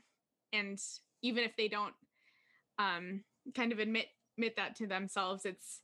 [0.54, 0.80] And
[1.22, 1.94] even if they don't
[2.80, 3.24] um
[3.54, 4.08] kind of admit
[4.38, 5.82] admit that to themselves it's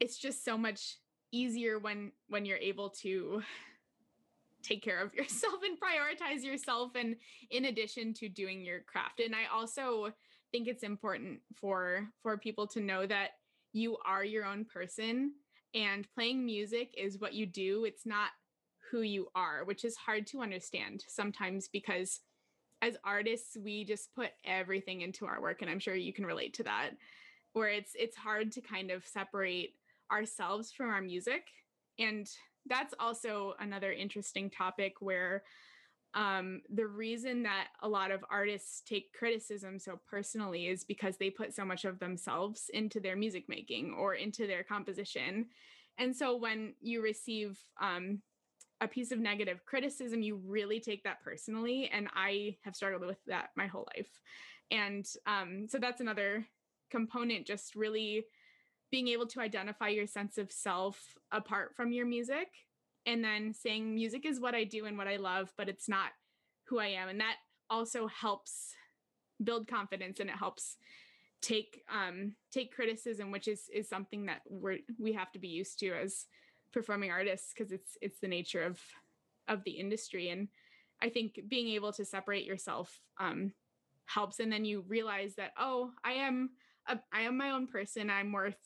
[0.00, 0.96] it's just so much
[1.32, 3.42] easier when when you're able to
[4.62, 7.16] take care of yourself and prioritize yourself and
[7.50, 9.20] in addition to doing your craft.
[9.20, 10.14] And i also
[10.50, 13.32] think it's important for for people to know that
[13.74, 15.32] you are your own person
[15.74, 18.30] and playing music is what you do it's not
[18.90, 22.20] who you are which is hard to understand sometimes because
[22.80, 26.54] as artists we just put everything into our work and i'm sure you can relate
[26.54, 26.90] to that
[27.52, 29.74] where it's it's hard to kind of separate
[30.12, 31.48] ourselves from our music
[31.98, 32.28] and
[32.66, 35.42] that's also another interesting topic where
[36.14, 41.28] um, the reason that a lot of artists take criticism so personally is because they
[41.28, 45.46] put so much of themselves into their music making or into their composition.
[45.98, 48.20] And so when you receive um,
[48.80, 51.90] a piece of negative criticism, you really take that personally.
[51.92, 54.20] And I have struggled with that my whole life.
[54.70, 56.46] And um, so that's another
[56.90, 58.24] component, just really
[58.90, 62.48] being able to identify your sense of self apart from your music
[63.06, 66.10] and then saying music is what I do and what I love, but it's not
[66.64, 67.08] who I am.
[67.08, 67.36] And that
[67.70, 68.74] also helps
[69.42, 70.76] build confidence and it helps
[71.42, 75.78] take um take criticism, which is is something that we're we have to be used
[75.80, 76.26] to as
[76.72, 78.80] performing artists because it's it's the nature of
[79.46, 80.30] of the industry.
[80.30, 80.48] And
[81.02, 83.52] I think being able to separate yourself um
[84.06, 86.50] helps and then you realize that, oh, I am
[86.86, 88.08] a, I am my own person.
[88.08, 88.56] I'm worth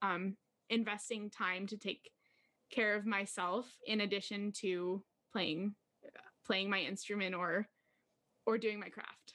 [0.00, 0.36] um
[0.70, 2.10] investing time to take
[2.72, 5.02] care of myself in addition to
[5.32, 5.74] playing
[6.44, 7.68] playing my instrument or
[8.46, 9.34] or doing my craft.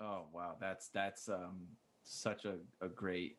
[0.00, 0.56] Oh wow.
[0.60, 1.66] That's that's um
[2.04, 3.38] such a, a great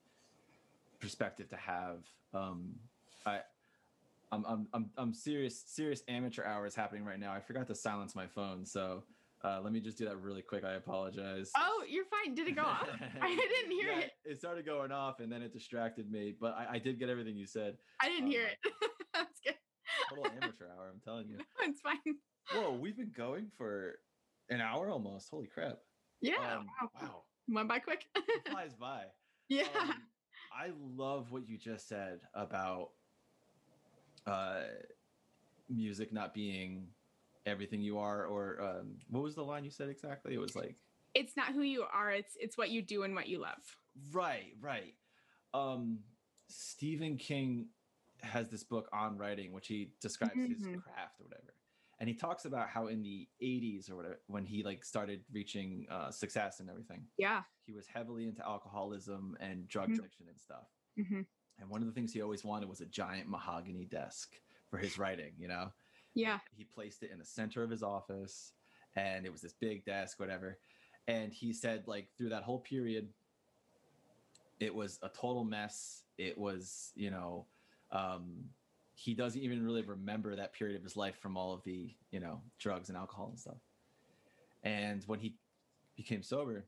[1.00, 2.00] perspective to have.
[2.34, 2.74] Um
[3.26, 3.40] i
[4.30, 7.32] I'm, I'm i'm i'm serious serious amateur hours happening right now.
[7.32, 9.04] I forgot to silence my phone so
[9.44, 10.64] uh, let me just do that really quick.
[10.66, 11.52] I apologize.
[11.56, 12.34] Oh you're fine.
[12.34, 12.90] Did it go off?
[13.22, 14.12] I didn't hear Yeah, it.
[14.26, 17.38] it started going off and then it distracted me but i, I did get everything
[17.38, 17.78] you said.
[18.02, 18.92] I didn't hear um, it
[19.26, 19.55] that's good
[20.09, 21.38] total amateur hour i'm telling you.
[21.38, 21.97] No, it's fine.
[22.53, 23.99] Whoa we've been going for
[24.49, 25.78] an hour almost holy crap.
[26.22, 26.89] Yeah Um, wow.
[27.01, 27.24] wow.
[27.49, 28.05] Went by quick.
[28.15, 29.03] It flies by.
[29.49, 29.63] Yeah.
[29.80, 29.93] Um,
[30.53, 32.89] I love what you just said about
[34.26, 34.63] uh,
[35.70, 36.88] music not being
[37.45, 40.34] everything you are, or um, what was the line you said exactly?
[40.34, 40.76] It was like,
[41.13, 43.63] it's not who you are it's it's what you do and what you love.
[44.11, 44.93] Right, right.
[45.53, 45.99] Um,
[46.49, 47.68] Stephen King
[48.28, 50.84] has this book on writing, which he describes his Mhm.
[50.84, 51.55] craft or whatever.
[51.99, 55.88] And he talks about how in the 80s or whatever, when he like started reaching
[55.89, 59.99] uh, success and everything, yeah he was heavily into alcoholism and drug Mhm.
[59.99, 60.67] addiction and stuff.
[60.95, 61.21] hmm
[61.59, 64.97] And one of the things he always wanted was a giant mahogany desk for his
[64.97, 65.73] writing, you know?
[66.13, 68.53] yeah He placed it in the center of his office
[68.95, 70.59] and it was this big desk, whatever.
[71.07, 73.13] And he said, like, through that whole period,
[74.59, 76.03] it was a total mess.
[76.17, 77.47] It was, you know,
[77.92, 78.46] um,
[78.96, 82.20] he doesn't even really remember that period of his life from all of the you
[82.20, 83.58] know drugs and alcohol and stuff.
[84.64, 85.36] And when he
[85.96, 86.66] became sober,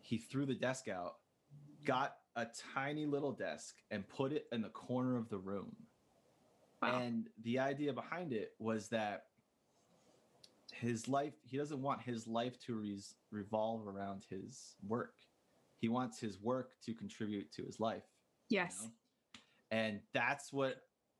[0.00, 1.16] he threw the desk out,
[1.84, 5.74] got a tiny little desk, and put it in the corner of the room.
[6.82, 6.98] Wow.
[7.00, 9.24] And the idea behind it was that
[10.72, 15.14] his life, he doesn't want his life to res- revolve around his work.
[15.78, 18.04] He wants his work to contribute to his life.
[18.48, 18.82] you Yes.
[18.82, 18.90] know?
[19.70, 20.76] And that's what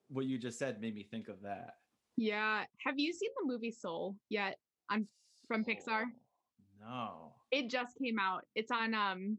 [0.09, 1.75] what you just said made me think of that.
[2.17, 2.65] Yeah.
[2.85, 4.57] Have you seen the movie Soul yet?
[4.91, 5.07] On
[5.47, 6.05] from Pixar?
[6.81, 7.35] No.
[7.53, 8.45] It just came out.
[8.55, 9.39] It's on um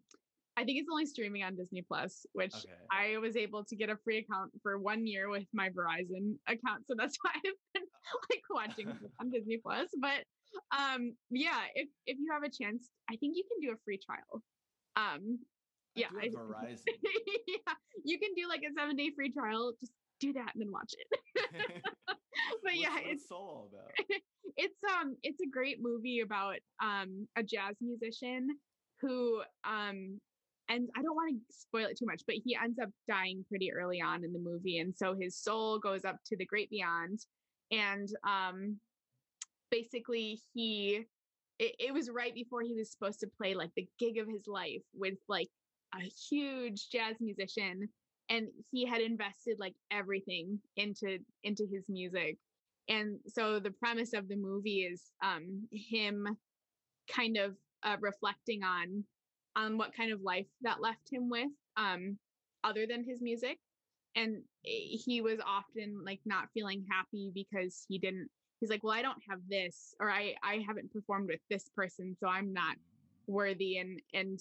[0.58, 2.74] I think it's only streaming on Disney Plus, which Okay.
[2.92, 6.86] I was able to get a free account for one year with my Verizon account.
[6.88, 7.42] So that's why I've
[7.74, 7.84] been
[8.30, 8.88] like watching
[9.20, 9.90] on Disney Plus.
[10.00, 10.24] But
[10.78, 14.00] um yeah, if if you have a chance, I think you can do a free
[14.06, 14.42] trial.
[14.96, 15.40] Um
[15.96, 16.84] yeah, I do Verizon.
[17.48, 17.74] yeah,
[18.04, 19.74] you can do like a seven day free trial.
[19.80, 21.82] Just do that and then watch it.
[22.64, 23.92] but yeah, what's, it's all about?
[24.58, 28.48] it's um it's a great movie about um a jazz musician
[29.02, 30.20] who um
[30.70, 33.74] and I don't want to spoil it too much, but he ends up dying pretty
[33.74, 37.20] early on in the movie, and so his soul goes up to the great beyond,
[37.72, 38.78] and um
[39.70, 41.06] basically he
[41.60, 44.48] it, it was right before he was supposed to play like the gig of his
[44.48, 45.50] life with like
[45.94, 47.90] a huge jazz musician
[48.30, 52.38] and he had invested like everything into into his music.
[52.88, 56.38] And so the premise of the movie is um him
[57.14, 59.04] kind of uh, reflecting on
[59.56, 62.18] on what kind of life that left him with um
[62.64, 63.58] other than his music.
[64.16, 68.30] And he was often like not feeling happy because he didn't
[68.62, 72.16] he's like well i don't have this or i i haven't performed with this person
[72.20, 72.76] so i'm not
[73.28, 74.40] worthy and and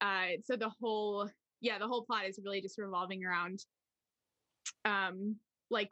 [0.00, 1.28] uh so the whole
[1.60, 3.64] yeah the whole plot is really just revolving around
[4.84, 5.36] um
[5.70, 5.88] like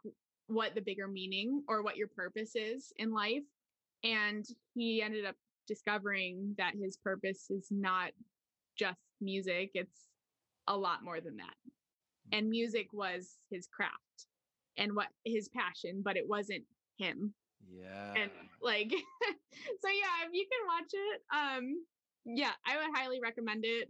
[0.47, 3.43] what the bigger meaning or what your purpose is in life
[4.03, 4.45] and
[4.75, 5.37] he ended up
[5.67, 8.11] discovering that his purpose is not
[8.79, 10.09] just music it's
[10.69, 11.55] a lot more than that.
[12.33, 14.27] And music was his craft
[14.77, 16.65] and what his passion but it wasn't
[16.99, 17.35] him.
[17.71, 18.15] Yeah.
[18.15, 18.31] and
[18.61, 21.85] like so yeah if you can watch it um
[22.25, 23.89] yeah i would highly recommend it.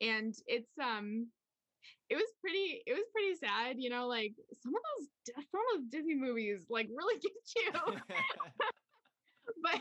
[0.00, 1.26] And it's um
[2.10, 5.08] it was pretty it was pretty sad you know like some of those
[5.50, 7.98] some of those disney movies like really get you.
[9.62, 9.80] But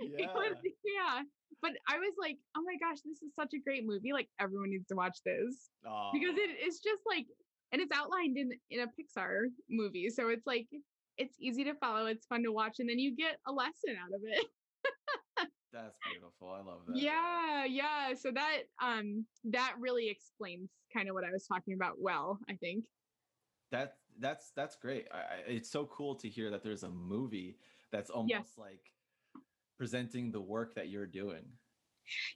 [0.00, 0.32] it yeah.
[0.32, 1.22] was yeah.
[1.60, 4.70] but i was like oh my gosh this is such a great movie like everyone
[4.70, 5.68] needs to watch this.
[6.14, 7.26] Because it, it's just like
[7.72, 10.66] and it's outlined in in a pixar movie so it's like
[11.18, 14.14] it's easy to follow it's fun to watch and then you get a lesson out
[14.14, 14.46] of it
[15.72, 16.50] That's beautiful.
[16.50, 16.96] I love that.
[16.96, 21.94] yeah yeah so that um that really explains kind of what i was talking about
[21.98, 22.84] well i think
[23.70, 25.06] That that's that's great.
[25.12, 27.56] I, I, it's so cool to hear that there's a movie
[27.90, 28.80] that's almost like
[29.78, 31.44] presenting the work that you're doing.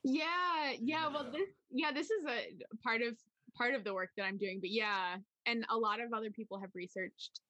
[0.05, 3.15] yeah yeah well this yeah this is a part of
[3.59, 5.17] part of the work that i'm doing but yeah
[5.47, 7.41] and a lot of other people have researched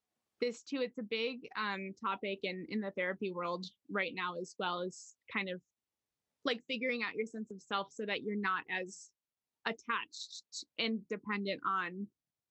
[0.40, 4.54] this too it's a big um topic in in the therapy world right now as
[4.58, 5.60] well as kind of
[6.46, 9.10] like figuring out your sense of self so that you're not as
[9.66, 12.06] attached and dependent on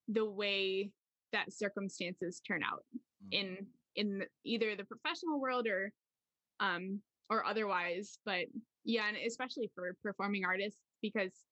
[0.10, 0.92] the way
[1.32, 2.84] that circumstances turn out
[3.24, 3.32] Mm.
[3.32, 5.92] in in either the professional world or
[6.60, 8.46] um or otherwise but
[8.84, 11.46] yeah and especially for performing artists because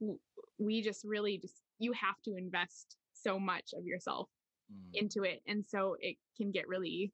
[0.00, 0.18] w-
[0.58, 4.28] we just really just you have to invest so much of yourself
[4.72, 4.94] Mm.
[4.94, 7.12] into it and so it can get really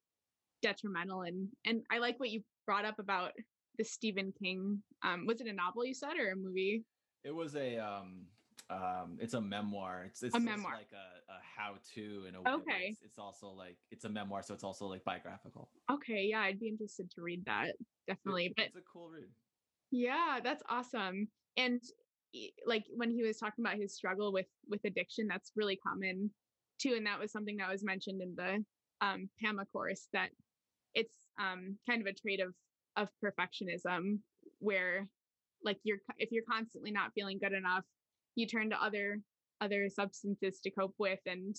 [0.62, 3.32] detrimental and and i like what you brought up about
[3.78, 6.84] the stephen king um was it a novel you said or a movie
[7.24, 8.26] It was a um
[8.70, 10.04] um it's a memoir.
[10.08, 10.74] It's it's A memoir.
[10.74, 12.50] like a, a how to in a way.
[12.56, 12.84] Okay.
[12.90, 15.70] It's, it's also like it's a memoir, so it's also like biographical.
[15.90, 17.76] okay yeah i'd be interested to read that It-
[18.08, 19.30] definitely but it's a cool read.
[19.92, 21.28] Yeah, that's awesome.
[21.56, 21.80] And
[22.66, 26.30] like when he was talking about his struggle with with addiction, that's really common
[26.82, 26.94] too.
[26.96, 28.64] And that was something that was mentioned in the
[29.06, 30.30] um, PAMA course that
[30.94, 32.52] it's um, kind of a trait of
[32.96, 34.18] of perfectionism
[34.58, 35.08] where
[35.64, 37.84] like you're if you're constantly not feeling good enough,
[38.34, 39.20] you turn to other
[39.60, 41.56] other substances to cope with and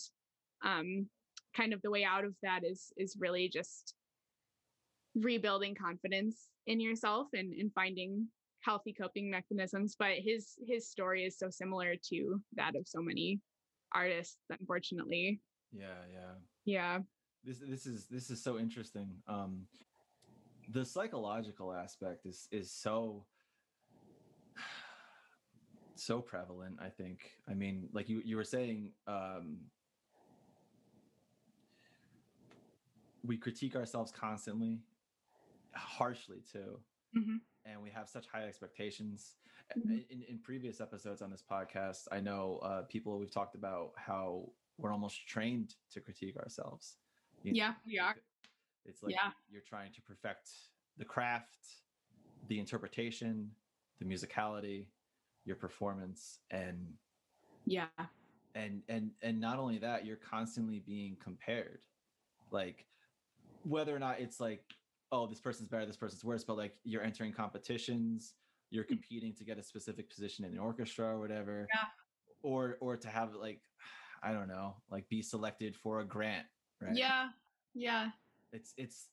[0.66, 1.08] um
[1.56, 3.96] kind of the way out of that is is really just
[5.16, 8.28] rebuilding confidence in yourself and, and finding
[8.62, 13.40] healthy coping mechanisms but his his story is so similar to that of so many
[13.96, 15.40] artists unfortunately
[15.72, 16.34] Yeah, yeah.
[16.66, 17.00] yeah
[17.44, 19.10] This this is this is so interesting.
[19.28, 19.66] Um
[20.70, 23.26] the psychological aspect is is so
[25.96, 27.32] so prevalent, I think.
[27.50, 29.58] I mean, like you you were saying um
[33.24, 34.80] we critique ourselves constantly,
[35.76, 36.80] harshly too,
[37.16, 37.42] Mhm.
[37.66, 39.36] and we have such high expectations.
[39.76, 40.08] Mhm.
[40.10, 44.54] In, in previous episodes on this podcast, I know uh, people we've talked about how
[44.78, 46.98] we're almost trained to critique ourselves.
[47.44, 48.16] you know, Yeah, we are.
[48.88, 49.32] It's like Yeah.
[49.50, 50.50] you're trying to perfect
[50.98, 51.58] the craft,
[52.48, 53.52] the interpretation,
[54.00, 54.88] the musicality,
[55.46, 56.98] your performance, and
[57.66, 57.88] Yeah.
[58.56, 61.80] and and and not only that you're constantly being compared
[62.52, 62.88] like
[63.64, 64.64] whether or not it's like
[65.12, 68.34] oh this person's better this person's worse but like you're entering competitions
[68.70, 68.88] you're mm.
[68.90, 71.86] competing to get a specific position in the orchestra or whatever Yeah.
[72.42, 73.62] or or to have like
[74.24, 76.48] i don't know like be selected for a grant
[76.82, 77.30] right Yeah.
[77.74, 78.10] Yeah.
[78.52, 79.08] It's it's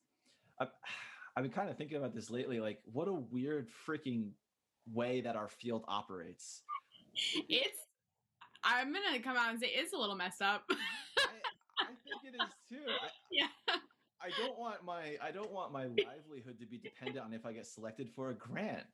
[0.61, 0.69] I've,
[1.37, 4.31] I've been kind of thinking about this lately like what a weird freaking
[4.93, 6.63] way that our field operates
[7.49, 7.79] It's
[8.63, 10.65] I'm gonna come out and say it's a little messed up.
[10.71, 13.47] I, I think it is too I, yeah.
[14.21, 17.53] I don't want my I don't want my livelihood to be dependent on if I
[17.53, 18.85] get selected for a grant.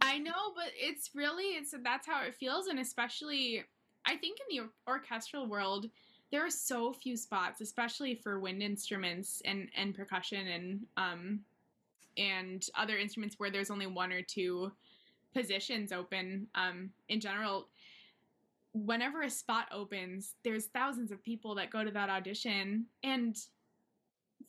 [0.00, 3.64] I know, but it's really it's that's how it feels, and especially
[4.06, 5.86] I think in the orchestral world,
[6.30, 11.40] there are so few spots, especially for wind instruments and and percussion and um
[12.16, 14.72] and other instruments where there's only one or two
[15.34, 16.48] positions open.
[16.54, 17.68] Um, in general,
[18.72, 23.36] whenever a spot opens, there's thousands of people that go to that audition, and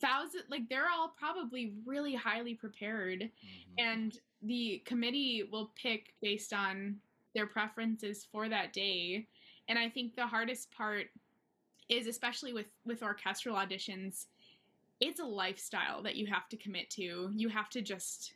[0.00, 3.86] thousand like they're all probably really highly prepared Mm-hmm.
[3.88, 6.96] and the committee will pick based on
[7.34, 9.26] their preferences for that day
[9.68, 11.06] and i think the hardest part
[11.90, 14.26] is especially with with orchestral auditions
[15.00, 17.30] it's a lifestyle that you have to commit to.
[17.34, 18.34] You have to just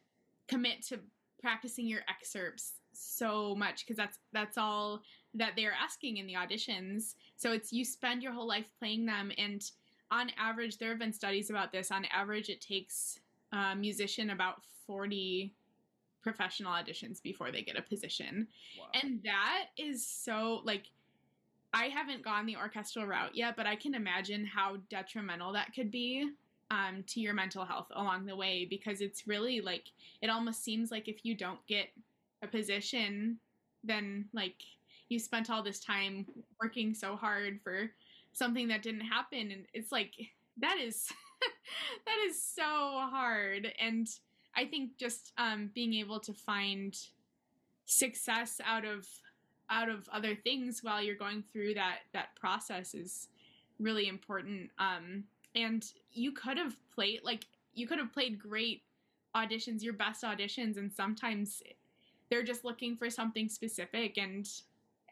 [0.48, 0.98] commit to
[1.40, 5.02] practicing your excerpts so much because that's that's all
[5.34, 7.14] that they're asking in the auditions.
[7.36, 9.62] So it's you spend your whole life playing them and
[10.11, 13.18] on average there have been studies about this on average it takes
[13.52, 15.55] a musician about 40
[16.22, 18.46] professional auditions before they get a position.
[18.78, 18.86] Wow.
[18.94, 20.84] and that is so like
[21.74, 25.90] i haven't gone the orchestral route yet but i can imagine how detrimental that could
[25.90, 26.30] be
[26.70, 29.90] um, to your mental health along the way because it's really like
[30.22, 31.88] it almost seems like if you don't get
[32.42, 33.38] a position
[33.84, 34.56] then like
[35.08, 36.26] you spent all this time
[36.60, 37.90] working so hard for
[38.32, 40.12] something that didn't happen and it's like
[40.58, 41.08] that is
[42.06, 43.72] that is so hard.
[43.80, 44.08] And
[44.56, 46.96] i think just um, being able to find
[47.86, 49.06] success out of
[49.70, 53.28] out of other things while you're going through that that process is
[53.78, 54.70] really important.
[54.78, 58.82] Um and you could have played like you could have played great
[59.36, 61.62] auditions your best auditions and sometimes
[62.30, 64.48] they're just looking for something specific and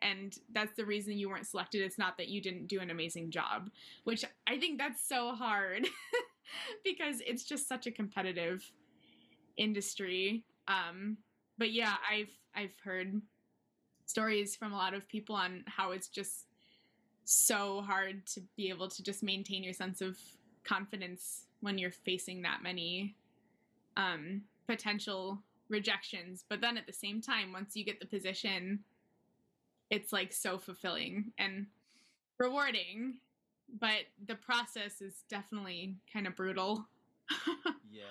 [0.00, 1.80] and that's the reason you weren't selected.
[1.80, 3.70] It's not that you didn't do an amazing job
[4.04, 5.86] which i think that's so hard
[6.84, 8.70] because it's just such a competitive
[9.56, 10.44] industry.
[10.68, 11.18] Um
[11.58, 13.20] but yeah i've i've heard
[14.12, 16.46] stories from a lot of people on how it's just
[17.24, 20.18] so hard to be able to just maintain your sense of
[20.64, 23.16] confidence when you're facing that many
[23.96, 25.38] um potential
[25.68, 28.78] rejections but then at the same time once you get the position
[29.90, 31.66] it's like so fulfilling and
[32.38, 33.14] rewarding
[33.80, 36.86] but the process is definitely kind of brutal
[37.90, 38.02] yeah.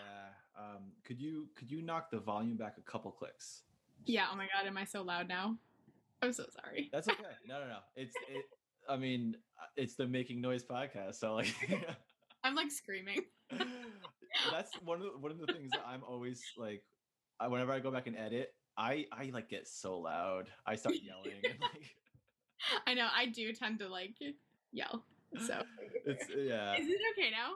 [0.57, 3.63] Um, could you could you knock the volume back a couple clicks?
[4.05, 5.55] yeah oh my god am i so loud now
[6.22, 7.24] i'm so sorry That's okay.
[7.47, 7.78] No, no, no.
[7.95, 8.45] It's it.
[8.89, 11.53] I mean, uh, it's the Making Noise podcast, so like.
[12.43, 13.19] i'm like screaming
[14.51, 16.84] that's one of the, one of the things that I'm always like.
[17.39, 20.47] I, whenever I go back and edit, I I like get so loud.
[20.65, 21.95] I start yelling and like.
[22.88, 24.15] i know i do tend to like
[24.72, 25.03] yell
[25.47, 25.63] so
[26.05, 26.74] It's yeah.
[26.76, 27.53] is it okay now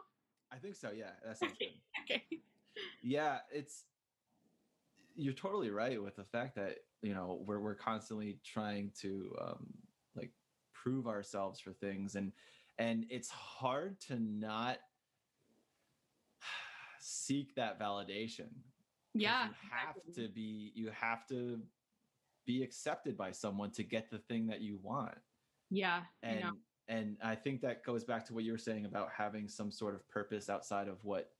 [0.51, 0.91] I think so.
[0.95, 1.69] Yeah, that sounds good.
[2.03, 2.23] okay
[3.03, 3.85] Yeah, it's
[5.15, 9.67] you're totally right with the fact that you know we're we're constantly trying to um,
[10.15, 10.31] like
[10.73, 12.31] prove ourselves for things, and
[12.79, 14.77] and it's hard to not
[16.99, 18.49] seek that validation
[19.13, 21.61] yeah you have to be you have to
[22.45, 25.17] be accepted by someone to get the thing that you want.
[25.69, 26.51] Yeah i and know.
[26.87, 29.95] And i think that goes back to what you were saying about having some sort
[29.95, 31.31] of purpose outside of what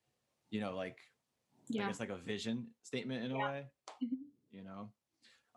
[0.50, 1.86] you know like i yeah.
[1.86, 3.44] guess like a vision statement in a Yeah.
[3.50, 3.64] way
[4.02, 4.16] Mhm.
[4.52, 4.88] you know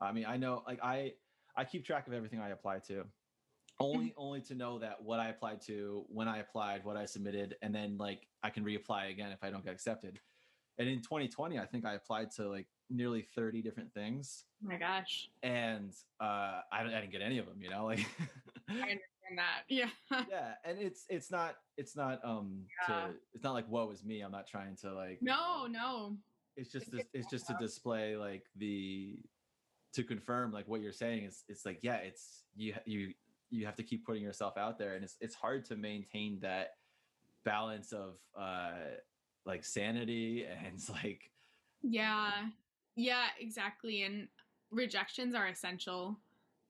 [0.02, 1.14] i mean i know like i
[1.56, 3.04] i keep track of everything i apply to
[3.80, 7.56] only only to know that what i applied to when i applied what i submitted
[7.62, 10.20] and then like i can reapply again if i don't get accepted
[10.78, 14.78] and in 2020 i think i applied to like nearly 30 different things oh my
[14.78, 18.00] gosh and uh i, I didn't get any of them you know like
[18.72, 19.64] I understand that.
[19.68, 19.90] Yeah.
[20.30, 23.08] yeah, and it's it's not it's not um Yeah.
[23.08, 24.22] to it's not like woe is me.
[24.22, 26.18] I'm not trying to like No, no.
[26.56, 29.18] it's just It's it's just to display like the
[29.94, 33.14] to confirm like what you're saying is it's like yeah it's you you
[33.50, 36.78] you have to keep putting yourself out there and it's it's hard to maintain that
[37.44, 38.72] balance of uh
[39.46, 41.32] like sanity and like
[41.82, 42.50] Yeah.
[42.96, 44.04] Yeah, exactly.
[44.04, 44.28] And
[44.72, 46.20] rejections are essential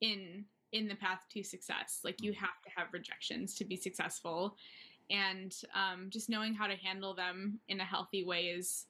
[0.01, 2.01] in in the path to success.
[2.03, 2.35] Like you Mhm.
[2.37, 4.55] have to have rejections to be successful.
[5.09, 8.85] And um, just knowing how to handle them in a healthy way is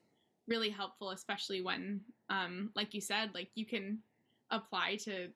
[0.48, 4.04] really helpful, especially when, um, like you said, like you can
[4.52, 5.30] apply to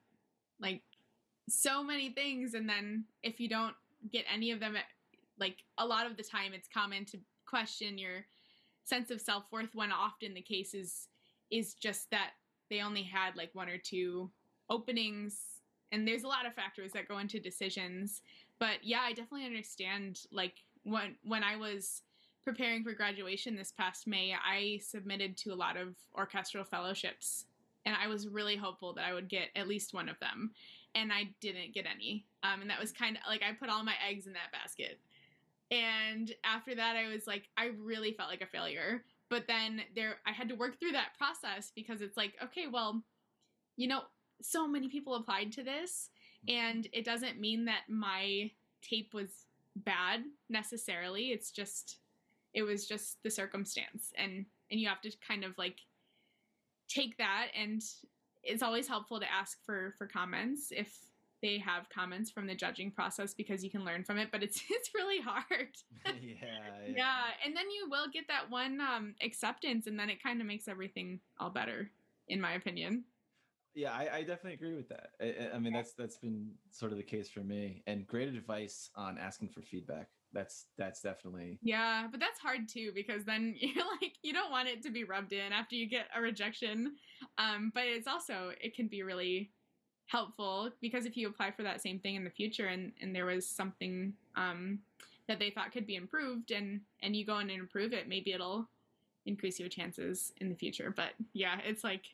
[0.59, 0.81] like
[1.49, 2.53] so many things.
[2.53, 3.75] And then if you don't
[4.11, 4.75] get any of them,
[5.39, 8.25] like a lot of the time, it's common to question your
[8.83, 11.07] sense of self-worth when often the case is
[11.51, 12.31] is just that
[12.69, 14.29] they only had like one or two
[14.69, 15.39] openings
[15.91, 18.21] and there's a lot of factors that go into decisions
[18.59, 22.01] but yeah i definitely understand like when when i was
[22.43, 27.45] preparing for graduation this past may i submitted to a lot of orchestral fellowships
[27.85, 30.51] and i was really hopeful that i would get at least one of them
[30.95, 32.25] and i didn't get any.
[32.43, 34.99] Um, and that was kind of like i put all my eggs in that basket.
[35.71, 39.03] And after that i was like i really felt like a failure.
[39.29, 43.01] But then there i had to work through that process because it's like okay well
[43.75, 44.01] you know
[44.41, 46.09] so many people applied to this
[46.47, 51.27] and it doesn't mean that my tape was bad necessarily.
[51.27, 51.97] It's just
[52.53, 55.77] it was just the circumstance and and you have to kind of like
[56.87, 57.81] take that and
[58.43, 60.97] it's always helpful to ask for for comments if
[61.41, 64.61] they have comments from the judging process because you can learn from it but it's
[64.69, 65.69] it's really hard.
[66.05, 67.23] Yeah yeah.
[67.45, 70.67] And then you will get that one um acceptance and then it kind of makes
[70.67, 71.89] everything all better
[72.27, 73.03] in my opinion.
[73.75, 75.11] Yeah I, I definitely agree with that.
[75.21, 78.29] I- I, I mean that's that's been sort of the case for me and great
[78.29, 83.55] advice on asking for feedback that's that's definitely yeah but that's hard too because then
[83.59, 86.95] you're like you don't want it to be rubbed in after you get a rejection.
[87.37, 89.51] Um but it's also it can be really
[90.07, 93.25] helpful because if you apply for that same thing in the future and and there
[93.25, 94.79] was something um
[95.27, 98.33] that they thought could be improved and and you go in and improve it maybe
[98.33, 98.67] it'll
[99.25, 100.93] increase your chances in the future.
[100.95, 102.05] But yeah it's like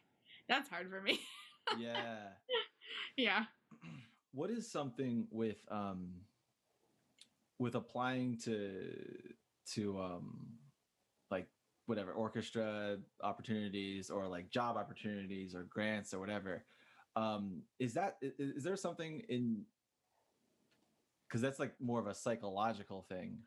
[0.47, 1.19] that's hard for me.
[1.77, 2.29] Yeah.
[3.15, 3.43] Yeah.
[4.31, 6.09] What is something with um
[7.59, 8.93] with applying to
[9.73, 10.57] to um
[11.29, 11.47] like
[11.85, 16.65] whatever orchestra opportunities or like job opportunities or grants or whatever
[17.15, 19.65] um is that i- i- is there something in
[21.27, 23.37] because that's like more of a psychological thing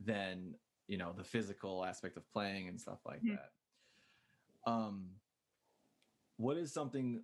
[0.00, 0.54] than
[0.88, 3.36] you know the physical aspect of playing and stuff like Mhm.
[3.36, 5.20] that um
[6.36, 7.22] what is something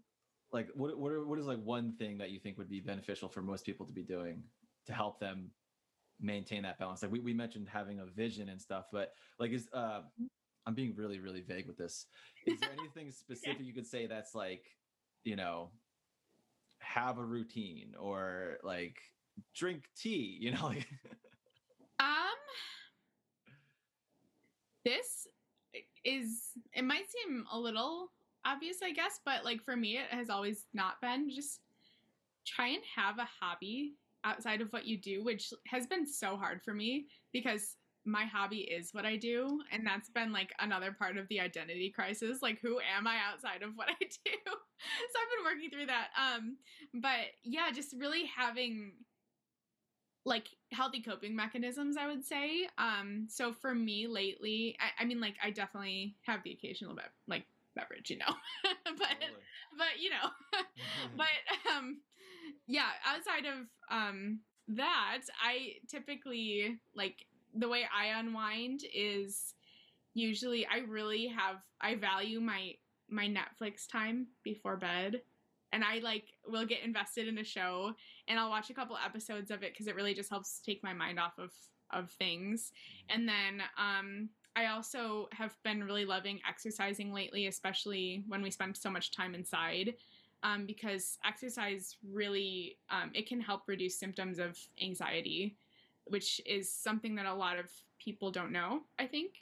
[0.52, 3.28] like what what are, what is like one thing that you think would be beneficial
[3.28, 4.42] for most people to be doing
[4.86, 5.50] to help them
[6.20, 7.02] maintain that balance.
[7.02, 10.00] Like we, we mentioned having a vision and stuff but like is uh
[10.66, 12.06] i'm being really really vague with this.
[12.46, 14.64] Is there anything specific you could say that's like
[15.24, 15.70] you know
[16.78, 18.96] have a routine or like
[19.54, 20.66] drink tea you know?
[20.66, 20.86] Like
[22.00, 22.36] Um,
[24.84, 25.26] this
[26.04, 28.10] is it might seem a little
[28.44, 31.30] obvious, I guess, but like for me, it has always not been.
[31.30, 31.60] Just
[32.46, 33.94] try and have a hobby
[34.24, 38.58] outside of what you do, which has been so hard for me because my hobby
[38.58, 42.38] is what I do, and that's been like another part of the identity crisis.
[42.42, 44.08] Like, who am I outside of what I do?
[44.44, 46.08] so I've been working through that.
[46.18, 46.56] Um,
[46.94, 48.92] but yeah, just really having
[50.26, 55.20] like healthy coping mechanisms i would say um so for me lately i, I mean
[55.20, 57.44] like i definitely have the occasional bev- like
[57.76, 58.34] beverage you know
[58.84, 59.16] but
[59.76, 60.30] but you know
[61.16, 61.26] but
[61.76, 61.98] um
[62.66, 69.54] yeah outside of um that i typically like the way i unwind is
[70.14, 72.72] usually i really have i value my
[73.08, 75.20] my netflix time before bed.
[75.72, 77.92] And i like will get invested in a show
[78.28, 80.92] and i'll watch a couple episodes of it because it really just helps take my
[80.92, 81.50] mind off of
[81.92, 82.72] of things.
[83.08, 88.76] And then um I also have been really loving exercising lately, especially when we spend
[88.76, 89.94] so much time inside,
[90.44, 95.56] um, because exercise really um, it can help reduce symptoms of anxiety,
[96.04, 97.66] which is something that a lot of
[97.98, 98.82] people don't know.
[98.98, 99.32] I think,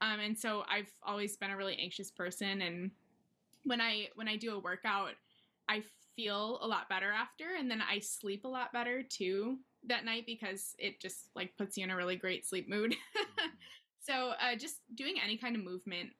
[0.00, 2.92] um, and so I've always been a really anxious person, and
[3.64, 5.14] when I when I do a workout,
[5.68, 5.82] I
[6.14, 9.58] feel a lot better after, and then I sleep a lot better too
[9.88, 12.94] that night because it just like puts you in a really great sleep mood.
[14.00, 16.10] So uh, just doing any kind of movement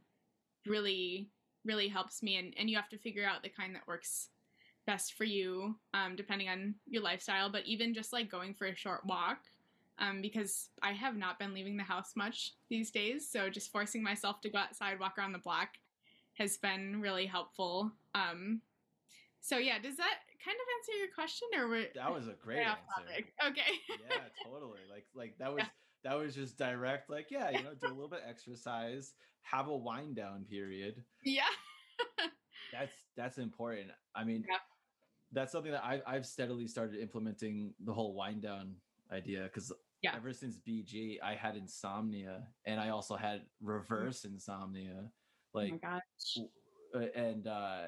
[0.66, 1.30] really,
[1.64, 2.36] really helps me.
[2.36, 4.28] And, and you have to figure out the kind that works
[4.86, 7.50] best for you, um, depending on your lifestyle.
[7.50, 9.38] But even just like going for a short walk,
[9.98, 13.28] um, because I have not been leaving the house much these days.
[13.30, 15.68] So just forcing myself to go outside, walk around the block
[16.34, 17.92] has been really helpful.
[18.14, 18.62] Um,
[19.42, 22.60] so yeah, does that kind of answer your question or were, That was a great
[22.60, 22.80] answer.
[22.96, 23.34] topic?
[23.46, 23.72] Okay.
[23.88, 24.80] yeah, totally.
[24.90, 25.68] Like like that was Yeah.
[26.04, 27.10] That was just direct.
[27.10, 31.02] Like yeah, you know, do a little bit exercise, have a wind down period.
[31.24, 31.42] yeah.
[32.72, 33.88] That's that's important.
[34.14, 34.56] I mean, Yeah.
[35.32, 38.74] that's something that I, I've steadily started implementing the whole wind down
[39.12, 39.72] idea because
[40.02, 40.14] Yeah.
[40.16, 45.10] ever since BG, I had insomnia and I also had reverse insomnia.
[45.52, 46.46] Like oh gosh.
[46.94, 47.86] uh, and uh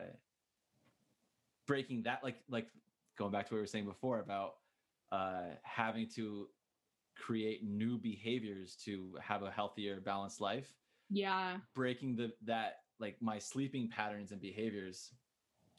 [1.67, 2.67] breaking that like like
[3.17, 4.55] going back to what we were saying before about
[5.13, 6.49] uh having to
[7.17, 10.73] create new behaviors to have a healthier balanced life
[11.11, 11.59] Yeah.
[11.75, 15.13] breaking the that like my sleeping patterns and behaviors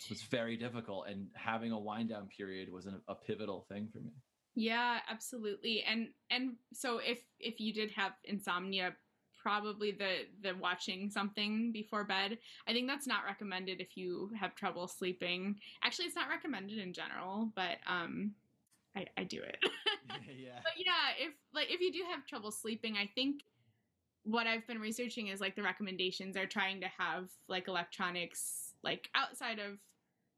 [0.10, 4.00] was very difficult and having a wind down period was an, a pivotal thing for
[4.00, 4.12] me
[4.56, 5.84] Yeah, absolutely.
[5.84, 8.96] And and so if if you did have insomnia,
[9.42, 12.38] probably the the watching something before bed.
[12.68, 15.60] I think that's not recommended if you have trouble sleeping.
[15.82, 18.36] Actually, it's not recommended in general, but um
[18.96, 19.58] I I do it.
[20.38, 23.42] yeah but yeah, if like if you do have trouble sleeping, I think
[24.24, 29.10] what I've been researching is like the recommendations are trying to have like electronics like
[29.16, 29.80] outside of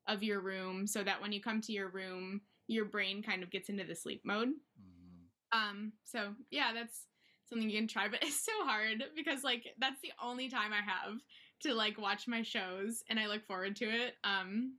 [0.07, 3.51] of your room so that when you come to your room, your brain kind of
[3.51, 4.49] gets into the sleep mode.
[4.79, 5.57] Mhm.
[5.57, 7.07] Um, so yeah, that's
[7.47, 10.81] something you can try, but it's so hard because like that's the only time I
[10.81, 11.19] have
[11.61, 14.15] to like watch my shows and I look forward to it.
[14.23, 14.77] Um,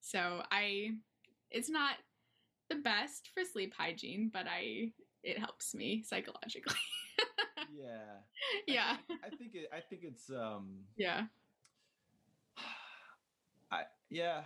[0.00, 0.90] so I,
[1.50, 1.94] it's not
[2.68, 4.92] the best for sleep hygiene, but I,
[5.22, 6.76] it helps me psychologically.
[7.76, 8.20] yeah
[8.66, 8.96] yeah.
[9.08, 11.24] think- i think it i think it's um Yeah.
[13.70, 14.42] I yeah,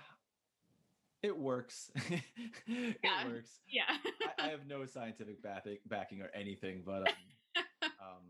[1.22, 1.90] it works.
[2.66, 3.26] it Yeah.
[3.28, 3.60] works.
[3.68, 3.84] Yeah.
[4.38, 7.14] I, I have no scientific backing, backing or anything, but um,
[7.84, 8.24] um,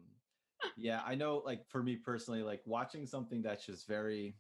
[0.77, 1.43] yeah, I know.
[1.45, 4.35] Like for me personally, like watching something that's just very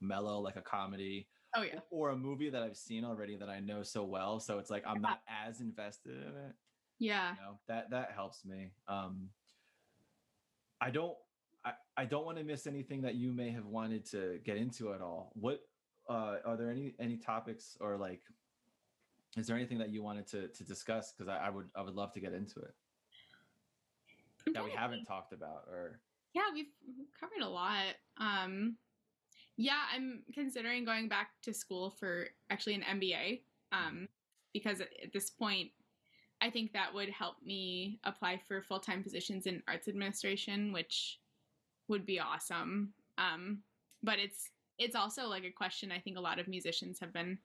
[0.00, 1.80] mellow, like a comedy, oh yeah.
[1.90, 4.84] or a movie that I've seen already that I know so well, so it's like
[4.86, 6.54] I'm not as invested in it.
[6.98, 7.30] Yeah.
[7.30, 8.72] You know, that that helps me.
[8.86, 9.30] Um,
[10.80, 11.16] I don't.
[11.64, 14.92] I, I don't want to miss anything that you may have wanted to get into
[14.92, 15.32] at all.
[15.34, 15.60] What
[16.08, 18.22] uh, are there any any topics or like
[19.36, 21.12] is there anything that you wanted to to discuss?
[21.12, 22.74] Because I, I would I would love to get into it
[24.54, 26.00] that we haven't talked about or
[26.34, 27.94] Yeah, we've we've covered a lot.
[28.18, 28.76] Um,
[29.58, 33.40] yeah, I'm considering going back to school for actually an MBA
[33.72, 34.08] um,
[34.52, 35.70] because at, this point,
[36.40, 41.18] I think that would help me apply for full time positions in arts administration, which
[41.88, 42.92] would be awesome.
[43.18, 43.58] Um,
[44.00, 47.36] but it's it's also like a question I think a lot of musicians have been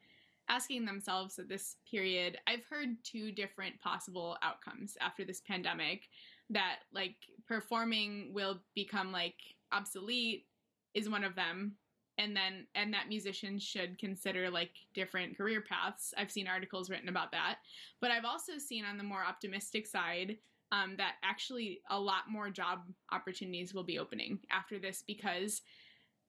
[0.50, 2.38] asking themselves at this period.
[2.46, 6.04] I've heard two different possible outcomes after this pandemic
[6.52, 7.16] that like
[7.48, 9.38] performing will become like
[9.72, 10.46] obsolete
[10.94, 11.76] is one of them
[12.24, 16.14] and then and that musicians should consider like different career paths.
[16.18, 17.58] I've seen articles written about that.
[18.00, 20.38] But i've also seen on the more optimistic side
[20.72, 22.80] um, that actually a lot more job
[23.12, 25.62] opportunities will be opening after this because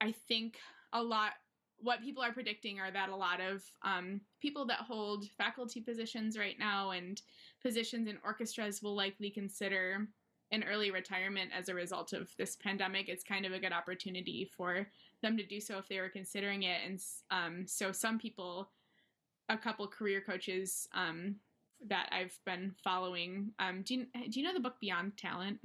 [0.01, 0.59] i think
[0.92, 1.32] a lot
[1.78, 6.38] what people are predicting are that a lot of um, people that hold faculty positions
[6.38, 7.20] right now and
[7.62, 10.09] positions in orchestras will likely consider
[10.55, 13.09] an early retirement as a result of this pandemic.
[13.09, 14.87] It's kind of a good opportunity for
[15.21, 16.81] them to do so if they were considering it.
[16.87, 17.01] And
[17.31, 18.71] um, so, some people,
[19.49, 21.35] a couple career coaches um,
[21.89, 25.59] that I've been following, um, do you do you know the book Beyond Talent?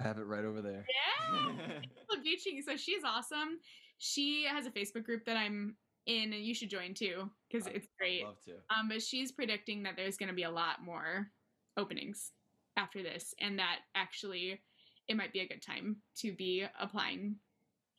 [0.00, 0.84] I have it right over there.
[0.88, 1.38] Yeah,
[2.16, 3.58] Angela So she's awesome.
[3.98, 7.88] She has a Facebook group that I'm in, and you should join too because it's
[7.98, 8.22] great.
[8.22, 8.52] I'd love to.
[8.70, 11.30] Um, but she's predicting that there's going to be a lot more
[11.76, 12.30] openings
[12.76, 14.60] after this, and that actually
[15.08, 17.36] it might be a good time to be applying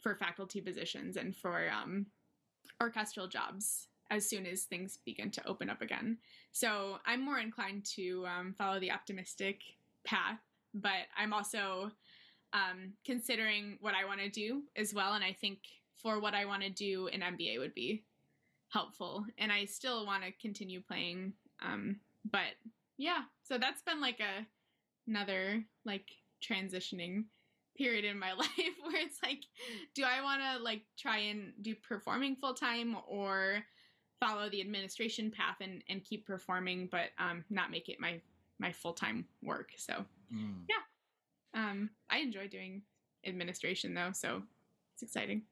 [0.02, 2.06] for faculty positions and for um,
[2.82, 6.18] orchestral jobs as soon as things begin to open up again.
[6.52, 9.62] So I'm more inclined to um, follow the optimistic
[10.06, 10.40] path,
[10.74, 11.92] but I'm also
[12.54, 15.14] um, considering what I want to do as well.
[15.14, 15.60] And I think
[15.98, 18.04] for what I want to do, an MBA would be
[18.70, 19.26] helpful.
[19.38, 21.34] And I still want to continue playing.
[21.64, 21.98] Um,
[22.30, 22.54] but
[22.98, 24.46] yeah, so that's been like a
[25.08, 26.10] another like
[26.42, 27.26] transitioning
[27.78, 28.50] period in my life
[28.84, 29.44] where it's like,
[29.94, 33.64] do I want to like try and do performing full time or
[34.20, 38.22] follow the administration path and, and keep performing, but um, not make it my
[38.60, 39.72] my full time work.
[39.78, 40.66] So Mm.
[41.54, 42.82] um, I enjoy doing
[43.26, 44.42] administration though, so
[44.94, 45.44] it's exciting.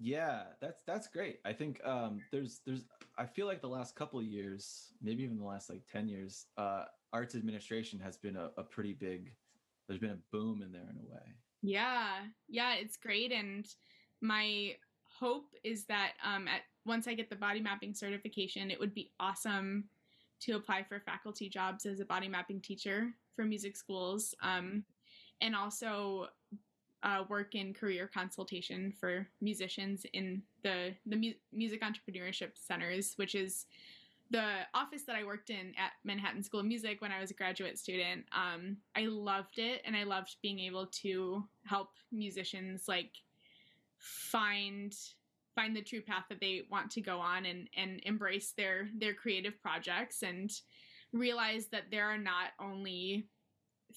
[0.00, 1.40] Yeah, that's that's great.
[1.44, 2.84] I think um, there's there's
[3.16, 6.46] I feel like the last couple of years, maybe even the last like ten years,
[6.56, 9.32] uh, arts administration has been a, a pretty big.
[9.86, 11.34] There's been a boom in there in a way.
[11.62, 13.66] Yeah, yeah, it's great, and
[14.20, 14.76] my
[15.18, 19.10] hope is that um, at once I get the body mapping certification, it would be
[19.18, 19.84] awesome
[20.40, 24.84] to apply for faculty jobs as a body mapping teacher for music schools, um,
[25.40, 26.28] and also
[27.02, 33.34] uh, work in career consultation for musicians in the the mu- music entrepreneurship centers, which
[33.34, 33.66] is
[34.30, 37.34] the office that I worked in at Manhattan School of Music when I was a
[37.34, 38.24] graduate student.
[38.32, 43.12] Um, I loved it, and I loved being able to help musicians like
[43.98, 44.94] find
[45.54, 49.14] find the true path that they want to go on and and embrace their their
[49.14, 50.50] creative projects and
[51.12, 53.26] realize that there are not only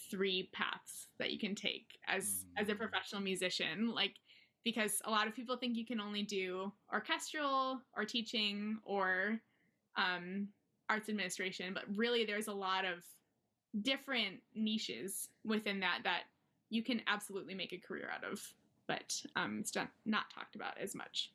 [0.10, 2.62] three paths that you can take as mm.
[2.62, 4.16] as a professional musician like
[4.64, 9.40] because a lot of people think you can only do orchestral or teaching or
[9.95, 10.47] um,
[10.89, 13.03] arts administration but really there's a lot of
[13.81, 16.23] different niches within that that
[16.69, 18.41] you can absolutely make a career out of
[18.88, 21.31] but um, it's not, not talked about as much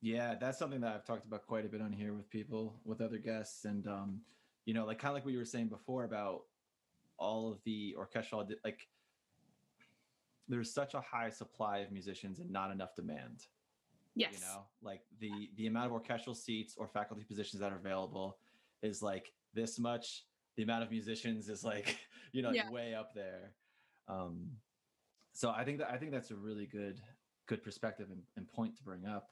[0.00, 3.00] yeah that's something that i've talked about quite a bit on here with people with
[3.00, 4.20] other guests and um,
[4.64, 6.42] you know like kind of like what you were saying before about
[7.18, 8.88] all of the orchestral like
[10.48, 13.46] there's such a high supply of musicians and not enough demand.
[14.14, 14.34] Yes.
[14.34, 18.38] You know, like the the amount of orchestral seats or faculty positions that are available
[18.82, 20.24] is like this much.
[20.56, 21.98] The amount of musicians is like,
[22.32, 22.70] you know, yeah.
[22.70, 23.52] way up there.
[24.08, 24.50] Um
[25.32, 27.00] so I think that I think that's a really good
[27.46, 29.30] good perspective and, and point to bring up.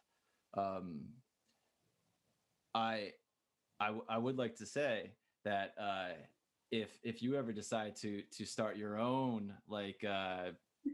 [0.56, 1.02] Um
[2.74, 3.12] I
[3.78, 5.12] I, I would like to say
[5.44, 6.14] that uh
[6.70, 10.52] if if you ever decide to to start your own like uh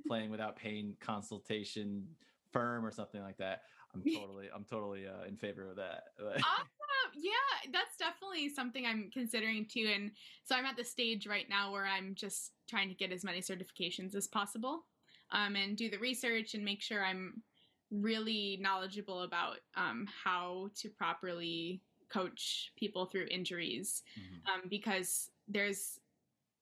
[0.09, 2.09] playing without pain consultation
[2.53, 3.63] firm or something like that
[3.95, 6.67] i'm totally i'm totally uh, in favor of that awesome
[7.17, 10.11] yeah that's definitely something i'm considering too and
[10.45, 13.41] so i'm at the stage right now where i'm just trying to get as many
[13.41, 14.85] certifications as possible
[15.33, 17.43] um, and do the research and make sure i'm
[17.91, 24.55] really knowledgeable about um, how to properly coach people through injuries mm-hmm.
[24.55, 26.01] um, because there's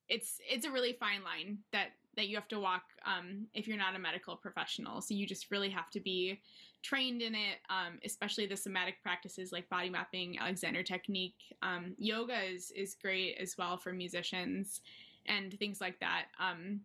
[0.09, 3.79] it's it's a really fine line that that you have to walk um, if you're
[3.79, 5.01] not a medical professional.
[5.01, 6.41] So you just really have to be
[6.83, 11.39] trained in it, um, especially the somatic practices like body mapping, Alexander technique.
[11.63, 14.81] Um, yoga is is great as well for musicians
[15.27, 16.27] and things like that.
[16.39, 16.81] Um,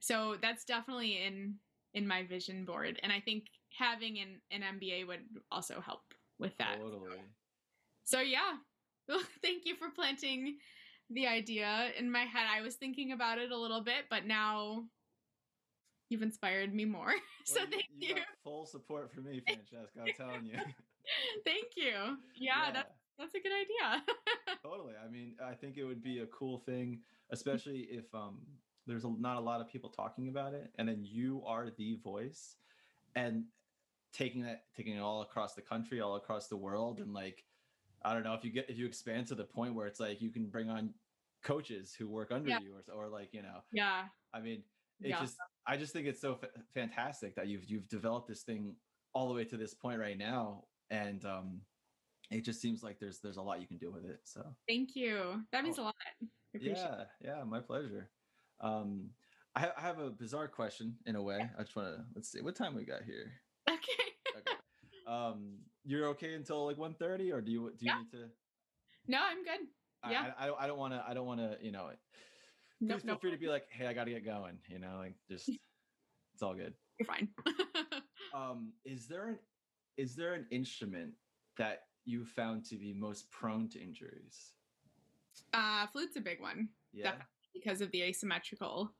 [0.00, 1.54] so that's definitely in
[1.94, 3.46] in my vision board, and I think
[3.76, 6.02] having an an MBA would also help
[6.38, 6.78] with that.
[6.80, 7.20] Totally.
[8.04, 8.54] So yeah,
[9.08, 10.56] well, thank you for planting
[11.14, 12.46] the idea in my head.
[12.50, 14.84] I was thinking about it a little bit, but now
[16.08, 17.12] you've inspired me more.
[17.44, 18.16] so thank you.
[18.16, 18.22] you.
[18.42, 20.00] full support for me, Francesca.
[20.00, 20.58] I'm telling you.
[21.44, 22.18] thank you.
[22.36, 24.02] Yeah, yeah, that's that's a good idea.
[24.62, 24.94] totally.
[25.02, 27.00] I mean, I think it would be a cool thing,
[27.30, 28.38] especially if um
[28.86, 31.96] there's a, not a lot of people talking about it, and then you are the
[32.02, 32.56] voice,
[33.14, 33.44] and
[34.12, 37.44] taking that, taking it all across the country, all across the world, and like
[38.04, 40.20] I don't know if you get if you expand to the point where it's like
[40.20, 40.90] you can bring on
[41.44, 42.58] coaches who work under yeah.
[42.60, 44.04] you or, or like you know yeah.
[44.32, 44.62] I mean
[45.00, 45.20] it yeah.
[45.20, 48.74] just I just think it's so f- fantastic that you've you've developed this thing
[49.12, 51.60] all the way to this point right now and um
[52.30, 54.42] it just seems like there's there's a lot you can do with it so.
[54.66, 55.42] Thank you.
[55.52, 55.82] That means oh.
[55.82, 55.94] a lot.
[56.58, 58.10] Yeah yeah my pleasure.
[58.60, 59.10] Um
[59.56, 61.38] I, I have a bizarre question in a way.
[61.56, 63.32] I just want to let's see what time we got here?
[63.70, 64.38] Okay.
[64.38, 64.56] Okay.
[65.06, 67.98] Um you're okay until like 1.30 or do you do you yeah.
[67.98, 68.30] need to
[69.06, 69.68] no i'm good
[70.10, 70.32] yeah.
[70.38, 71.90] I, I, I don't want to i don't want to you know
[72.78, 73.20] please nope, feel nope.
[73.20, 75.50] free to be like hey i gotta get going you know like just
[76.34, 76.74] it's all good.
[76.98, 77.28] You're fine.
[78.34, 79.38] Um is there an
[79.96, 81.12] is there an instrument
[81.56, 84.54] that you found to be most prone to injuries?
[85.52, 86.68] Uh flute's a big one.
[86.92, 87.04] Yeah?
[87.04, 88.90] Definitely because of the asymmetrical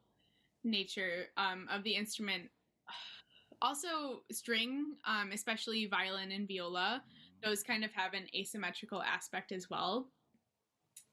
[0.62, 2.44] nature um of the instrument.
[3.62, 7.02] Also, string, um, especially violin and viola,
[7.42, 10.10] those kind of have an asymmetrical aspect as well.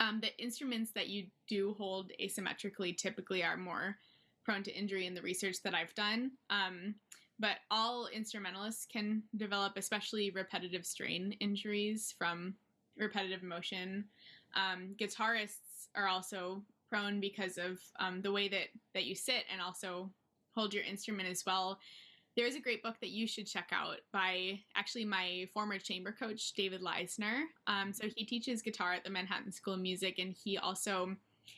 [0.01, 3.97] Um, the instruments that you do hold asymmetrically typically are more
[4.43, 6.31] prone to injury in the research that I've done.
[6.49, 6.95] Um,
[7.39, 12.55] but all instrumentalists can develop, especially repetitive strain injuries from
[12.97, 14.05] repetitive motion.
[14.55, 19.61] Um, guitarists are also prone because of um, the way that that you sit and
[19.61, 20.11] also
[20.55, 21.79] hold your instrument as well
[22.37, 26.11] there is a great book that you should check out by actually my former chamber
[26.11, 27.43] coach david leisner.
[27.67, 31.15] Um, so he teaches guitar at the manhattan school of music and he also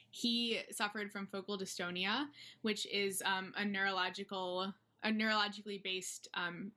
[0.10, 2.28] he suffered from focal dystonia
[2.62, 4.74] which is um, a neurological
[5.04, 6.72] a neurologically based um,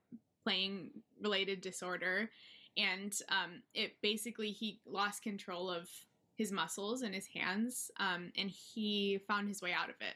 [0.47, 0.91] playing
[1.21, 2.31] related disorder,
[2.77, 5.89] and um, it basically he lost control of
[6.37, 10.15] his muscles and his hands, um, and he found his way out of it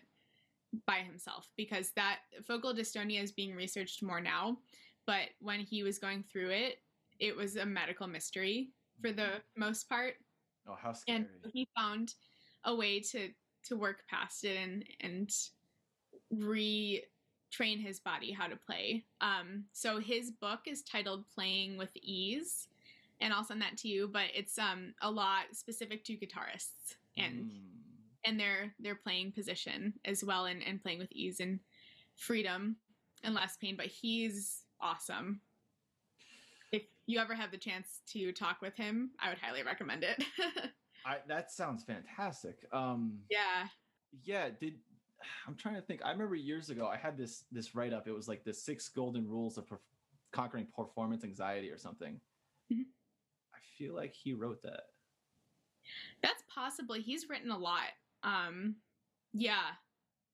[0.86, 4.58] by himself because that focal dystonia is being researched more now,
[5.06, 6.78] but when he was going through it,
[7.18, 8.70] it was a medical mystery
[9.00, 10.14] for the most part
[10.68, 11.18] Oh, how scary.
[11.18, 12.14] and he found
[12.64, 13.30] a way to
[13.64, 15.30] to work past it and and
[16.32, 22.68] retrain his body how to play um so his book is titled playing with ease
[23.20, 27.50] and i'll send that to you but it's um a lot specific to guitarists and
[27.50, 27.79] Mm.
[28.24, 31.60] And their their playing position as well and, and playing with ease and
[32.16, 32.76] freedom
[33.24, 35.40] and less pain but he's awesome.
[36.72, 40.22] If you ever have the chance to talk with him i would highly recommend it.
[41.06, 42.66] I, that sounds fantastic.
[42.72, 43.66] Um, yeah.
[44.24, 44.74] yeah did
[45.46, 46.00] i'm trying to think.
[46.04, 48.88] I remember years ago i had this this write up it was like the six
[48.88, 49.78] golden rules of perf-
[50.32, 52.20] conquering performance anxiety or something.
[52.72, 52.84] Mhm.
[53.54, 54.82] i feel like he wrote that.
[56.22, 57.90] That's possibly he's written a lot.
[58.22, 58.76] Um
[59.32, 59.72] yeah.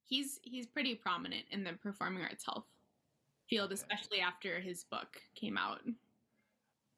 [0.05, 2.65] He's he's pretty prominent in the performing arts health
[3.49, 5.79] field, especially after his book came out.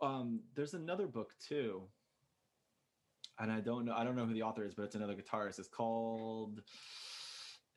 [0.02, 1.84] um there's another book too
[3.40, 5.60] and i don't know i don't know who the author is but it's another guitarist
[5.60, 6.62] it's called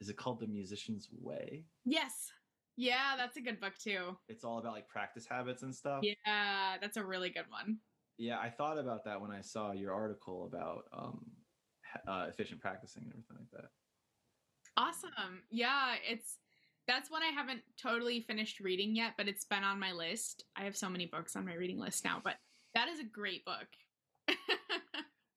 [0.01, 2.31] is it called the musician's way Yes.
[2.77, 4.17] Yeah, that's a good book too.
[4.29, 7.79] it's all about like practice habits and stuff Yeah, that's a really good one.
[8.19, 11.27] yeah i thought about that when i saw your article about um
[12.07, 13.71] uh, efficient practicing and everything like that
[14.77, 15.43] Awesome.
[15.51, 16.39] Yeah, it's
[16.87, 20.45] that's one I haven't totally finished reading yet, but it's been on my list.
[20.57, 22.37] I have so many books on my reading list now, but
[22.75, 23.69] that is a great book.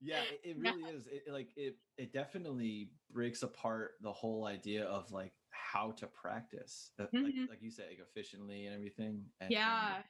[0.01, 0.73] yeah it, it Yeah.
[0.73, 5.91] really is it, like it it definitely breaks apart the whole idea of like how
[5.91, 7.47] to practice that, like, Mhm.
[7.47, 10.03] like you said like efficiently and everything and, yeah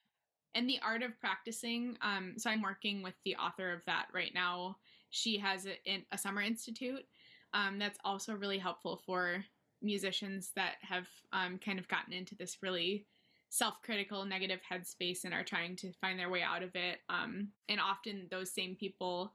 [0.55, 4.33] and the art of practicing um so i'm working with the author of that right
[4.33, 4.77] now
[5.15, 7.05] she has a, a summer institute
[7.53, 9.43] um that's also really helpful for
[9.81, 13.05] musicians that have um, kind of gotten into this really
[13.49, 17.79] self-critical negative headspace and are trying to find their way out of it um and
[17.79, 19.33] often those same people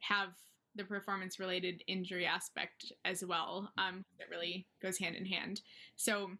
[0.00, 0.30] have
[0.74, 5.60] the performance related injury aspect as well um that really goes hand in hand.
[5.96, 6.30] So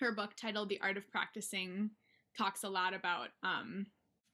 [0.00, 1.90] her book titled the art of practicing
[2.36, 3.86] talks a lot about um,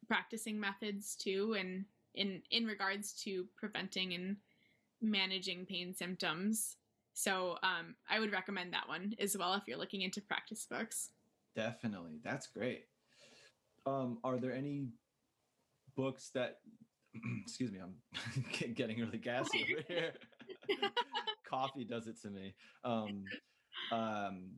[0.07, 1.85] practicing methods too, and
[2.19, 4.37] in in regards to preventing and
[5.01, 6.77] managing pain symptoms.
[7.15, 11.11] So um, I would recommend that one as well if you're looking into practice books.
[11.57, 12.21] definitely.
[12.23, 12.85] That's great.
[13.87, 14.89] Um are there any
[15.97, 16.59] books that
[17.43, 17.95] excuse me i'm
[18.75, 20.13] getting really gassy over here.
[21.49, 22.55] Coffee does it to me.
[22.85, 23.25] Um
[23.91, 24.51] um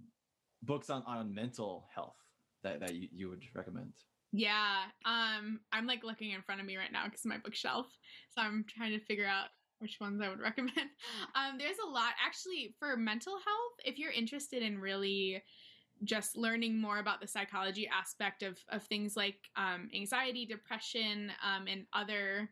[0.63, 2.17] books on on mental health
[2.65, 3.93] that that you, you would recommend
[4.33, 7.87] Yeah, um, I'm like looking in front of me right now because my bookshelf,
[8.31, 9.49] so I'm trying to figure out
[9.81, 10.91] which ones I would recommend.
[11.35, 13.75] Um, there's a lot actually for mental health.
[13.85, 15.43] If you're interested in really
[16.05, 21.67] just learning more about the psychology aspect of of things like um, anxiety, depression, um,
[21.67, 22.51] and other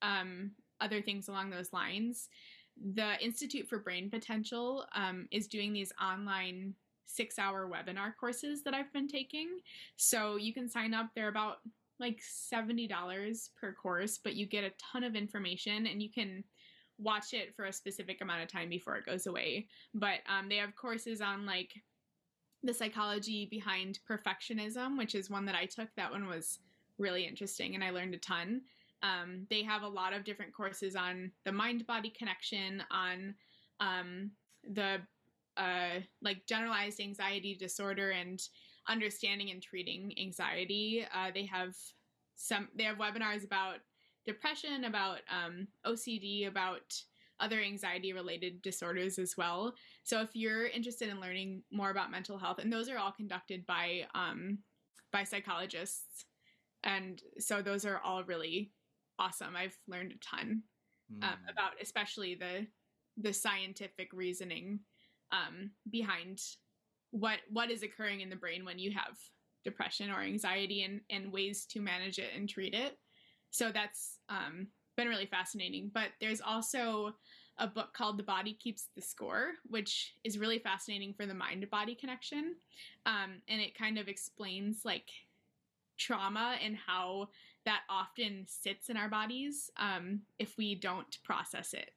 [0.00, 2.28] um, other things along those lines,
[2.94, 6.74] the Institute for Brain Potential um, is doing these online
[7.06, 9.58] six hour webinar courses that I've been taking.
[9.96, 11.10] So you can sign up.
[11.14, 11.58] They're about
[12.00, 16.42] like $70 per course, but you get a ton of information and you can
[16.98, 19.68] watch it for a specific amount of time before it goes away.
[19.94, 21.72] But um, they have courses on like
[22.62, 25.88] the psychology behind perfectionism, which is one that I took.
[25.96, 26.58] That one was
[26.98, 28.62] really interesting and I learned a ton.
[29.02, 33.34] Um, they have a lot of different courses on the mind body connection, on
[33.80, 34.30] um,
[34.62, 34.98] the
[35.56, 38.40] uh, like generalized anxiety disorder and
[38.88, 41.06] understanding and treating anxiety.
[41.14, 41.74] Uh, they have
[42.36, 42.68] some.
[42.76, 43.76] They have webinars about
[44.26, 46.94] depression, about um, OCD, about
[47.40, 49.74] other anxiety related disorders as well.
[50.04, 53.66] So if you're interested in learning more about mental health, and those are all conducted
[53.66, 54.58] by um,
[55.12, 56.24] by psychologists,
[56.84, 58.72] and so those are all really
[59.18, 59.54] awesome.
[59.56, 60.62] I've learned a ton
[61.22, 61.50] um, Mm.
[61.50, 62.66] about especially the
[63.18, 64.80] the scientific reasoning
[65.32, 66.40] um, behind
[67.10, 69.18] what what is occurring in the brain when you have
[69.64, 72.98] depression or anxiety and and ways to manage it and treat it.
[73.50, 75.90] So that's um, been really fascinating.
[75.92, 77.14] But there's also
[77.58, 81.68] a book called The Body Keeps the Score, which is really fascinating for the mind
[81.70, 82.56] body connection,
[83.04, 85.08] um, and it kind of explains like
[85.98, 87.28] trauma and how
[87.64, 91.90] that often sits in our bodies um, if we don't process it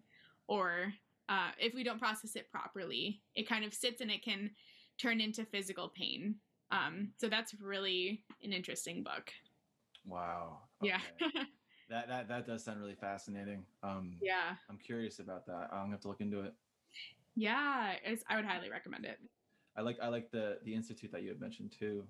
[0.47, 0.93] or
[1.29, 3.21] uh, if we don't process it properly.
[3.35, 4.51] It kind of sits and it can
[4.97, 6.35] turn into physical pain
[6.71, 9.31] Um, so that's really an interesting book.
[10.05, 10.59] Wow.
[10.81, 10.99] Yeah.
[11.89, 13.65] that that that does sound really fascinating.
[13.83, 14.55] Um, yeah.
[14.69, 15.69] I'm curious about that.
[15.71, 16.53] I'm gonna have to look into it.
[17.35, 17.93] Yeah.
[18.03, 19.19] It's, I would highly recommend it.
[19.77, 22.03] I like I like the the institute that you had mentioned too.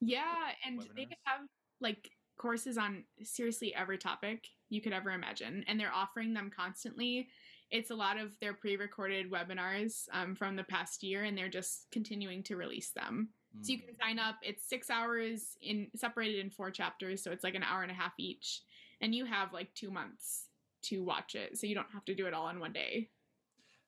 [0.00, 0.52] Yeah.
[0.66, 1.42] And they have
[1.80, 5.64] like courses on seriously every topic you could ever imagine.
[5.68, 7.28] And they're offering them constantly.
[7.70, 11.48] It's a lot of their pre recorded webinars um, from the past year, and they're
[11.48, 13.30] just continuing to release them.
[13.62, 13.86] So you Mm.
[13.86, 14.36] can sign up.
[14.42, 17.94] It's six hours in separated in four chapters, so it's like an hour and a
[17.94, 18.62] half each,
[19.00, 20.46] and you have like two months
[20.82, 23.10] to watch it, so you don't have to do it all in one day.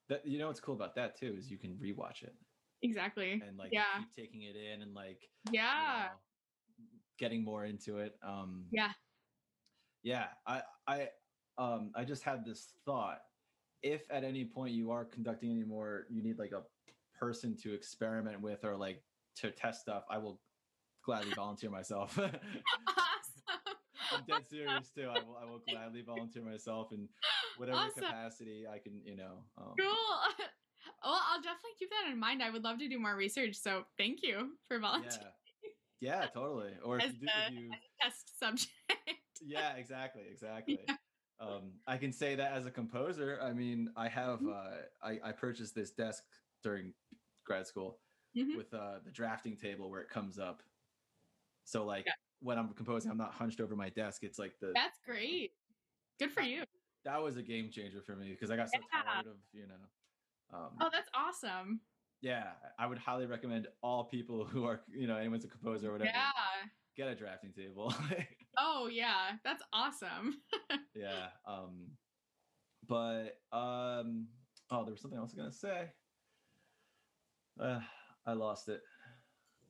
[0.09, 2.35] That you know what's cool about that too is you can rewatch it
[2.81, 3.41] Exactly.
[3.45, 6.85] and like yeah, keep taking it in and like you yeah, know,
[7.17, 8.15] getting more into it.
[8.21, 8.91] Um, yeah.
[10.03, 10.27] yeah.
[10.45, 11.07] I I
[11.57, 13.19] um I just had this thought.
[13.83, 16.63] If at any point you are conducting any more, you need like a
[17.19, 19.03] person to experiment with or like
[19.37, 20.03] to test stuff.
[20.09, 20.39] I will
[21.05, 22.17] gladly volunteer myself.
[22.87, 23.75] Awesome.
[24.11, 25.07] I'm dead serious too.
[25.09, 27.07] I will I will gladly volunteer myself in
[27.57, 28.03] whatever Awesome.
[28.03, 29.01] capacity I can.
[29.03, 29.43] You know.
[29.57, 29.89] Um, Cool.
[31.03, 32.41] Well, I'll definitely keep that in mind.
[32.43, 35.27] I would love to do more research, so thank you for volunteering
[36.01, 36.19] Yeah.
[36.21, 36.71] Yeah, totally.
[36.83, 38.71] Or if As you do, the- if you, test subject.
[39.41, 40.79] yeah, exactly, exactly.
[41.39, 43.39] Um, I can say that as a composer.
[43.41, 44.49] I mean, I have Mm-hmm.
[44.49, 46.23] uh, I, I purchased this desk
[46.61, 46.93] during
[47.45, 47.99] grad school
[48.35, 48.55] Mhm.
[48.55, 50.63] with uh, the drafting table where it comes up.
[51.65, 52.13] So like Yeah.
[52.39, 54.23] when I'm composing, I'm not hunched over my desk.
[54.23, 55.51] It's like the That's great.
[56.19, 56.63] Good for you.
[57.03, 59.01] that was a game changer for me because I got so Yeah.
[59.03, 59.89] tired of you know.
[60.57, 61.81] Um, Oh, that's awesome.
[62.21, 65.93] yeah, I would highly recommend all people who are you know anyone's a composer or
[65.93, 66.31] whatever Yeah.
[66.95, 67.93] get a drafting table.
[68.57, 69.31] Oh, yeah.
[69.43, 70.41] That's awesome.
[70.95, 71.87] yeah um
[72.87, 74.27] but um
[74.69, 75.87] oh there was something i was gonna say
[77.59, 77.79] uh
[78.27, 78.81] i lost it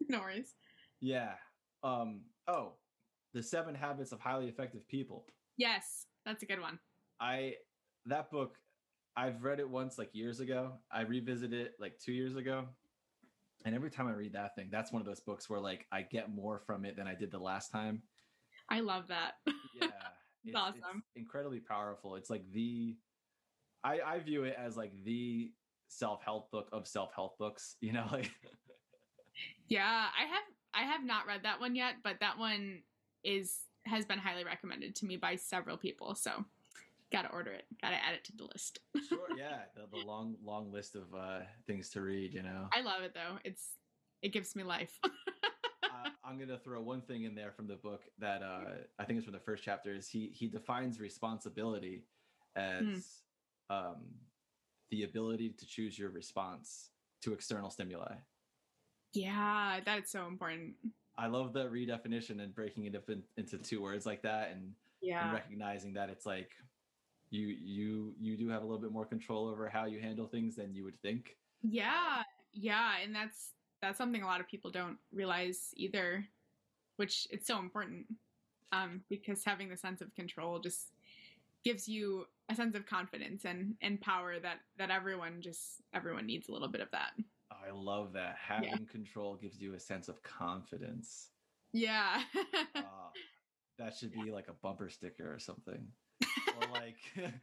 [0.09, 0.55] no worries.
[0.99, 1.31] yeah
[1.83, 2.73] um oh
[3.33, 6.77] the seven habits of highly effective people Yes, that's a good one.
[7.21, 7.53] i
[8.05, 8.57] that book
[9.15, 12.65] i've read it once like years ago i revisited it like two years ago
[13.65, 16.01] and every time i read that thing that's one of those books where like i
[16.01, 18.01] get more from it than i did the last time
[18.69, 19.33] I love that.
[19.73, 19.83] yeah
[20.45, 21.03] It's awesome.
[21.15, 22.97] incredibly powerful it's like the
[23.83, 25.51] i i view it as like the
[25.87, 28.29] self-help book of self-help books you know like
[29.69, 32.81] yeah, I have I have not read that one yet, but that one
[33.23, 36.15] is has been highly recommended to me by several people.
[36.15, 36.45] So,
[37.11, 37.65] got to order it.
[37.81, 38.79] Got to add it to the list.
[39.09, 42.81] sure yeah the, the long long list of uh things to read you know I
[42.81, 43.37] love it though.
[43.43, 43.75] It's
[44.21, 44.99] it gives me life.
[46.03, 48.65] I, i'm gonna throw one thing in there from the book that uh
[48.99, 52.03] i think it's from the first chapter is he he defines responsibility
[52.55, 53.21] as
[53.69, 54.05] um
[54.91, 56.89] the ability to choose your response
[57.21, 58.15] to external stimuli
[59.15, 60.73] yeah, that's so important.
[61.19, 64.61] I love the redefinition and breaking it up in, into two words like that and,
[64.61, 65.31] and Yeah.
[65.31, 66.51] recognizing that it's like
[67.29, 70.55] you you you do have a little bit more control over how you handle things
[70.55, 71.37] than you would think.
[71.61, 72.23] Yeah.
[72.53, 73.51] Yeah, and that's
[73.83, 76.25] that's something a lot of people don't realize either,
[76.95, 78.05] which it's so important.
[78.71, 80.93] Um because having the sense of control just
[81.63, 86.47] gives you a sense of confidence and and power that that everyone just everyone needs
[86.47, 87.11] a little bit of that.
[87.51, 88.37] I love that.
[88.39, 91.29] Having control gives you a sense of confidence.
[91.73, 92.21] Yeah.
[92.75, 92.81] Uh,
[93.79, 95.87] that should be like a bumper sticker or something.
[96.21, 96.97] or like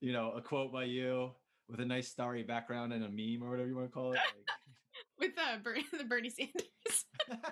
[0.00, 1.30] you know, a quote by you
[1.68, 4.20] with a nice starry background and a meme or whatever you want to call it.
[5.18, 7.04] With the Ber- the Bernie Sanders.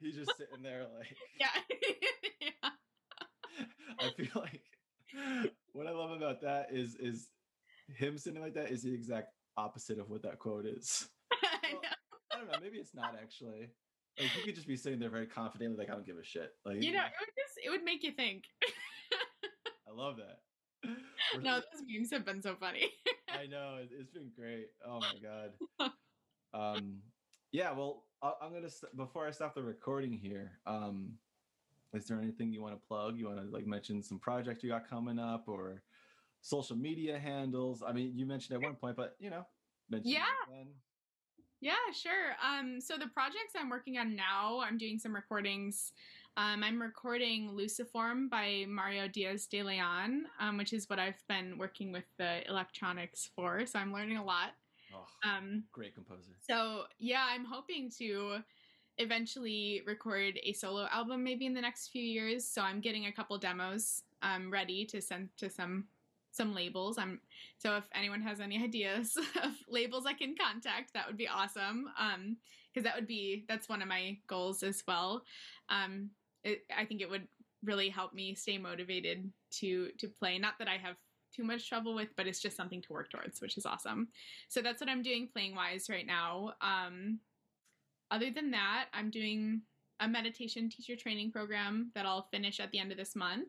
[0.00, 1.48] He's just sitting there like yeah.
[2.40, 2.70] yeah.
[4.00, 4.62] I feel like
[5.72, 7.28] what I love about that is is
[7.96, 11.08] him sitting like that is the exact opposite of what that quote is.
[11.32, 11.36] I
[11.72, 11.88] Well, know.
[12.32, 13.70] I don't know, maybe it's not actually.
[14.18, 16.50] Like he could just be sitting there very confidently, like I don't give a shit.
[16.64, 18.44] Like You know, it would just it would make you think.
[19.88, 20.40] I love that.
[21.42, 22.92] No, those memes have been so funny.
[23.28, 24.68] I know it- it's been great.
[24.86, 25.90] Oh my god.
[26.54, 27.02] Um,
[27.50, 27.72] yeah.
[27.72, 30.60] Well, I'm gonna before I stop the recording here.
[30.66, 31.18] Um,
[31.92, 33.18] is there anything you want to plug?
[33.18, 35.82] You want to like mention some project you got coming up or
[36.42, 37.82] social media handles?
[37.82, 39.44] I mean, you mentioned at one point, but you know,
[39.90, 40.22] mention Yeah.
[41.60, 42.36] Yeah, sure.
[42.44, 45.92] Um, so the projects I'm working on now, I'm doing some recordings.
[46.36, 51.56] Um, I'm recording Luciform by Mario Diaz de Leon, um, which is what I've been
[51.58, 53.64] working with the electronics for.
[53.66, 54.50] So I'm learning a lot.
[54.92, 56.32] Oh, Um, great composer.
[56.40, 58.38] so yeah, I'm hoping to
[58.98, 62.44] eventually record a solo album maybe in the next few years.
[62.44, 65.84] So I'm getting a couple demos um, ready to send to some
[66.32, 66.98] some labels.
[66.98, 67.20] I'm
[67.58, 71.90] so if anyone has any ideas of labels I can contact, that would be awesome.
[71.98, 72.38] Um,
[72.72, 75.22] because that would be that's one of my goals as well.
[75.68, 76.10] Um,
[76.44, 77.26] it, I think it would
[77.62, 80.38] really help me stay motivated to to play.
[80.38, 80.96] Not that I have
[81.34, 84.08] too much trouble with, but it's just something to work towards, which is awesome.
[84.48, 86.52] So that's what I'm doing playing wise right now.
[86.60, 87.18] Um,
[88.10, 89.62] other than that, I'm doing
[90.00, 93.48] a meditation teacher training program that I'll finish at the end of this month.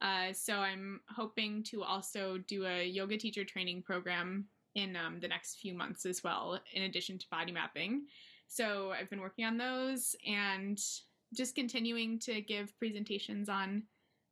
[0.00, 5.28] Uh, so I'm hoping to also do a yoga teacher training program in um, the
[5.28, 8.06] next few months as well, in addition to body mapping.
[8.46, 10.80] So I've been working on those and
[11.34, 13.82] just continuing to give presentations on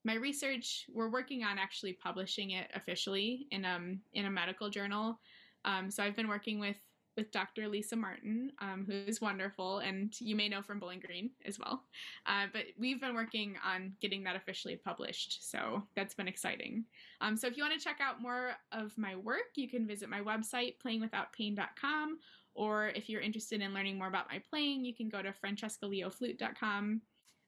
[0.05, 0.87] my research.
[0.93, 5.19] We're working on actually publishing it officially in um in a medical journal.
[5.65, 6.77] Um, so I've been working with
[7.17, 7.67] with Dr.
[7.69, 11.85] Lisa Martin, um, who is wonderful, and you may know from Bowling Green as well.
[12.27, 16.85] Uh, but we've been working on getting that officially published, so that's been exciting.
[17.21, 20.11] Um, so if you want to check out more of my work, you can visit
[20.11, 22.19] my website, playingwithoutpain.com,
[22.57, 27.03] or if you're interested in learning more about my playing, you can go to francescaleoflute.com.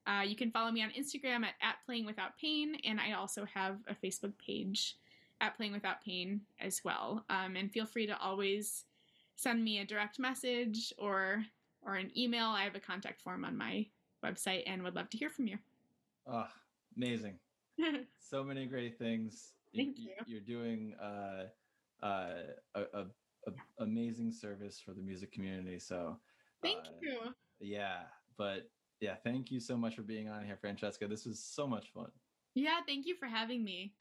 [0.06, 3.44] Uh, you can follow me on Instagram at, at Playing Without Pain, and I also
[3.44, 4.96] have a Facebook page
[5.40, 7.24] at Playing Without Pain as well.
[7.28, 8.84] Um, and feel free to always
[9.36, 11.44] send me a direct message or
[11.82, 12.46] or an email.
[12.46, 13.86] I have a contact form on my
[14.24, 15.58] website, and would love to hear from you.
[16.26, 16.48] Oh,
[16.96, 17.38] amazing!
[18.18, 19.52] so many great things.
[19.74, 20.12] Thank you.
[20.26, 21.44] You're doing uh,
[22.02, 22.30] uh,
[22.74, 23.06] a, a,
[23.46, 25.78] a amazing service for the music community.
[25.78, 26.18] So
[26.62, 27.18] thank uh, you.
[27.60, 28.02] Yeah,
[28.36, 28.70] but
[29.00, 31.06] yeah, thank you so much for being on here, Francesca.
[31.06, 32.10] This was so much fun.
[32.54, 33.94] Yeah, thank you for having me.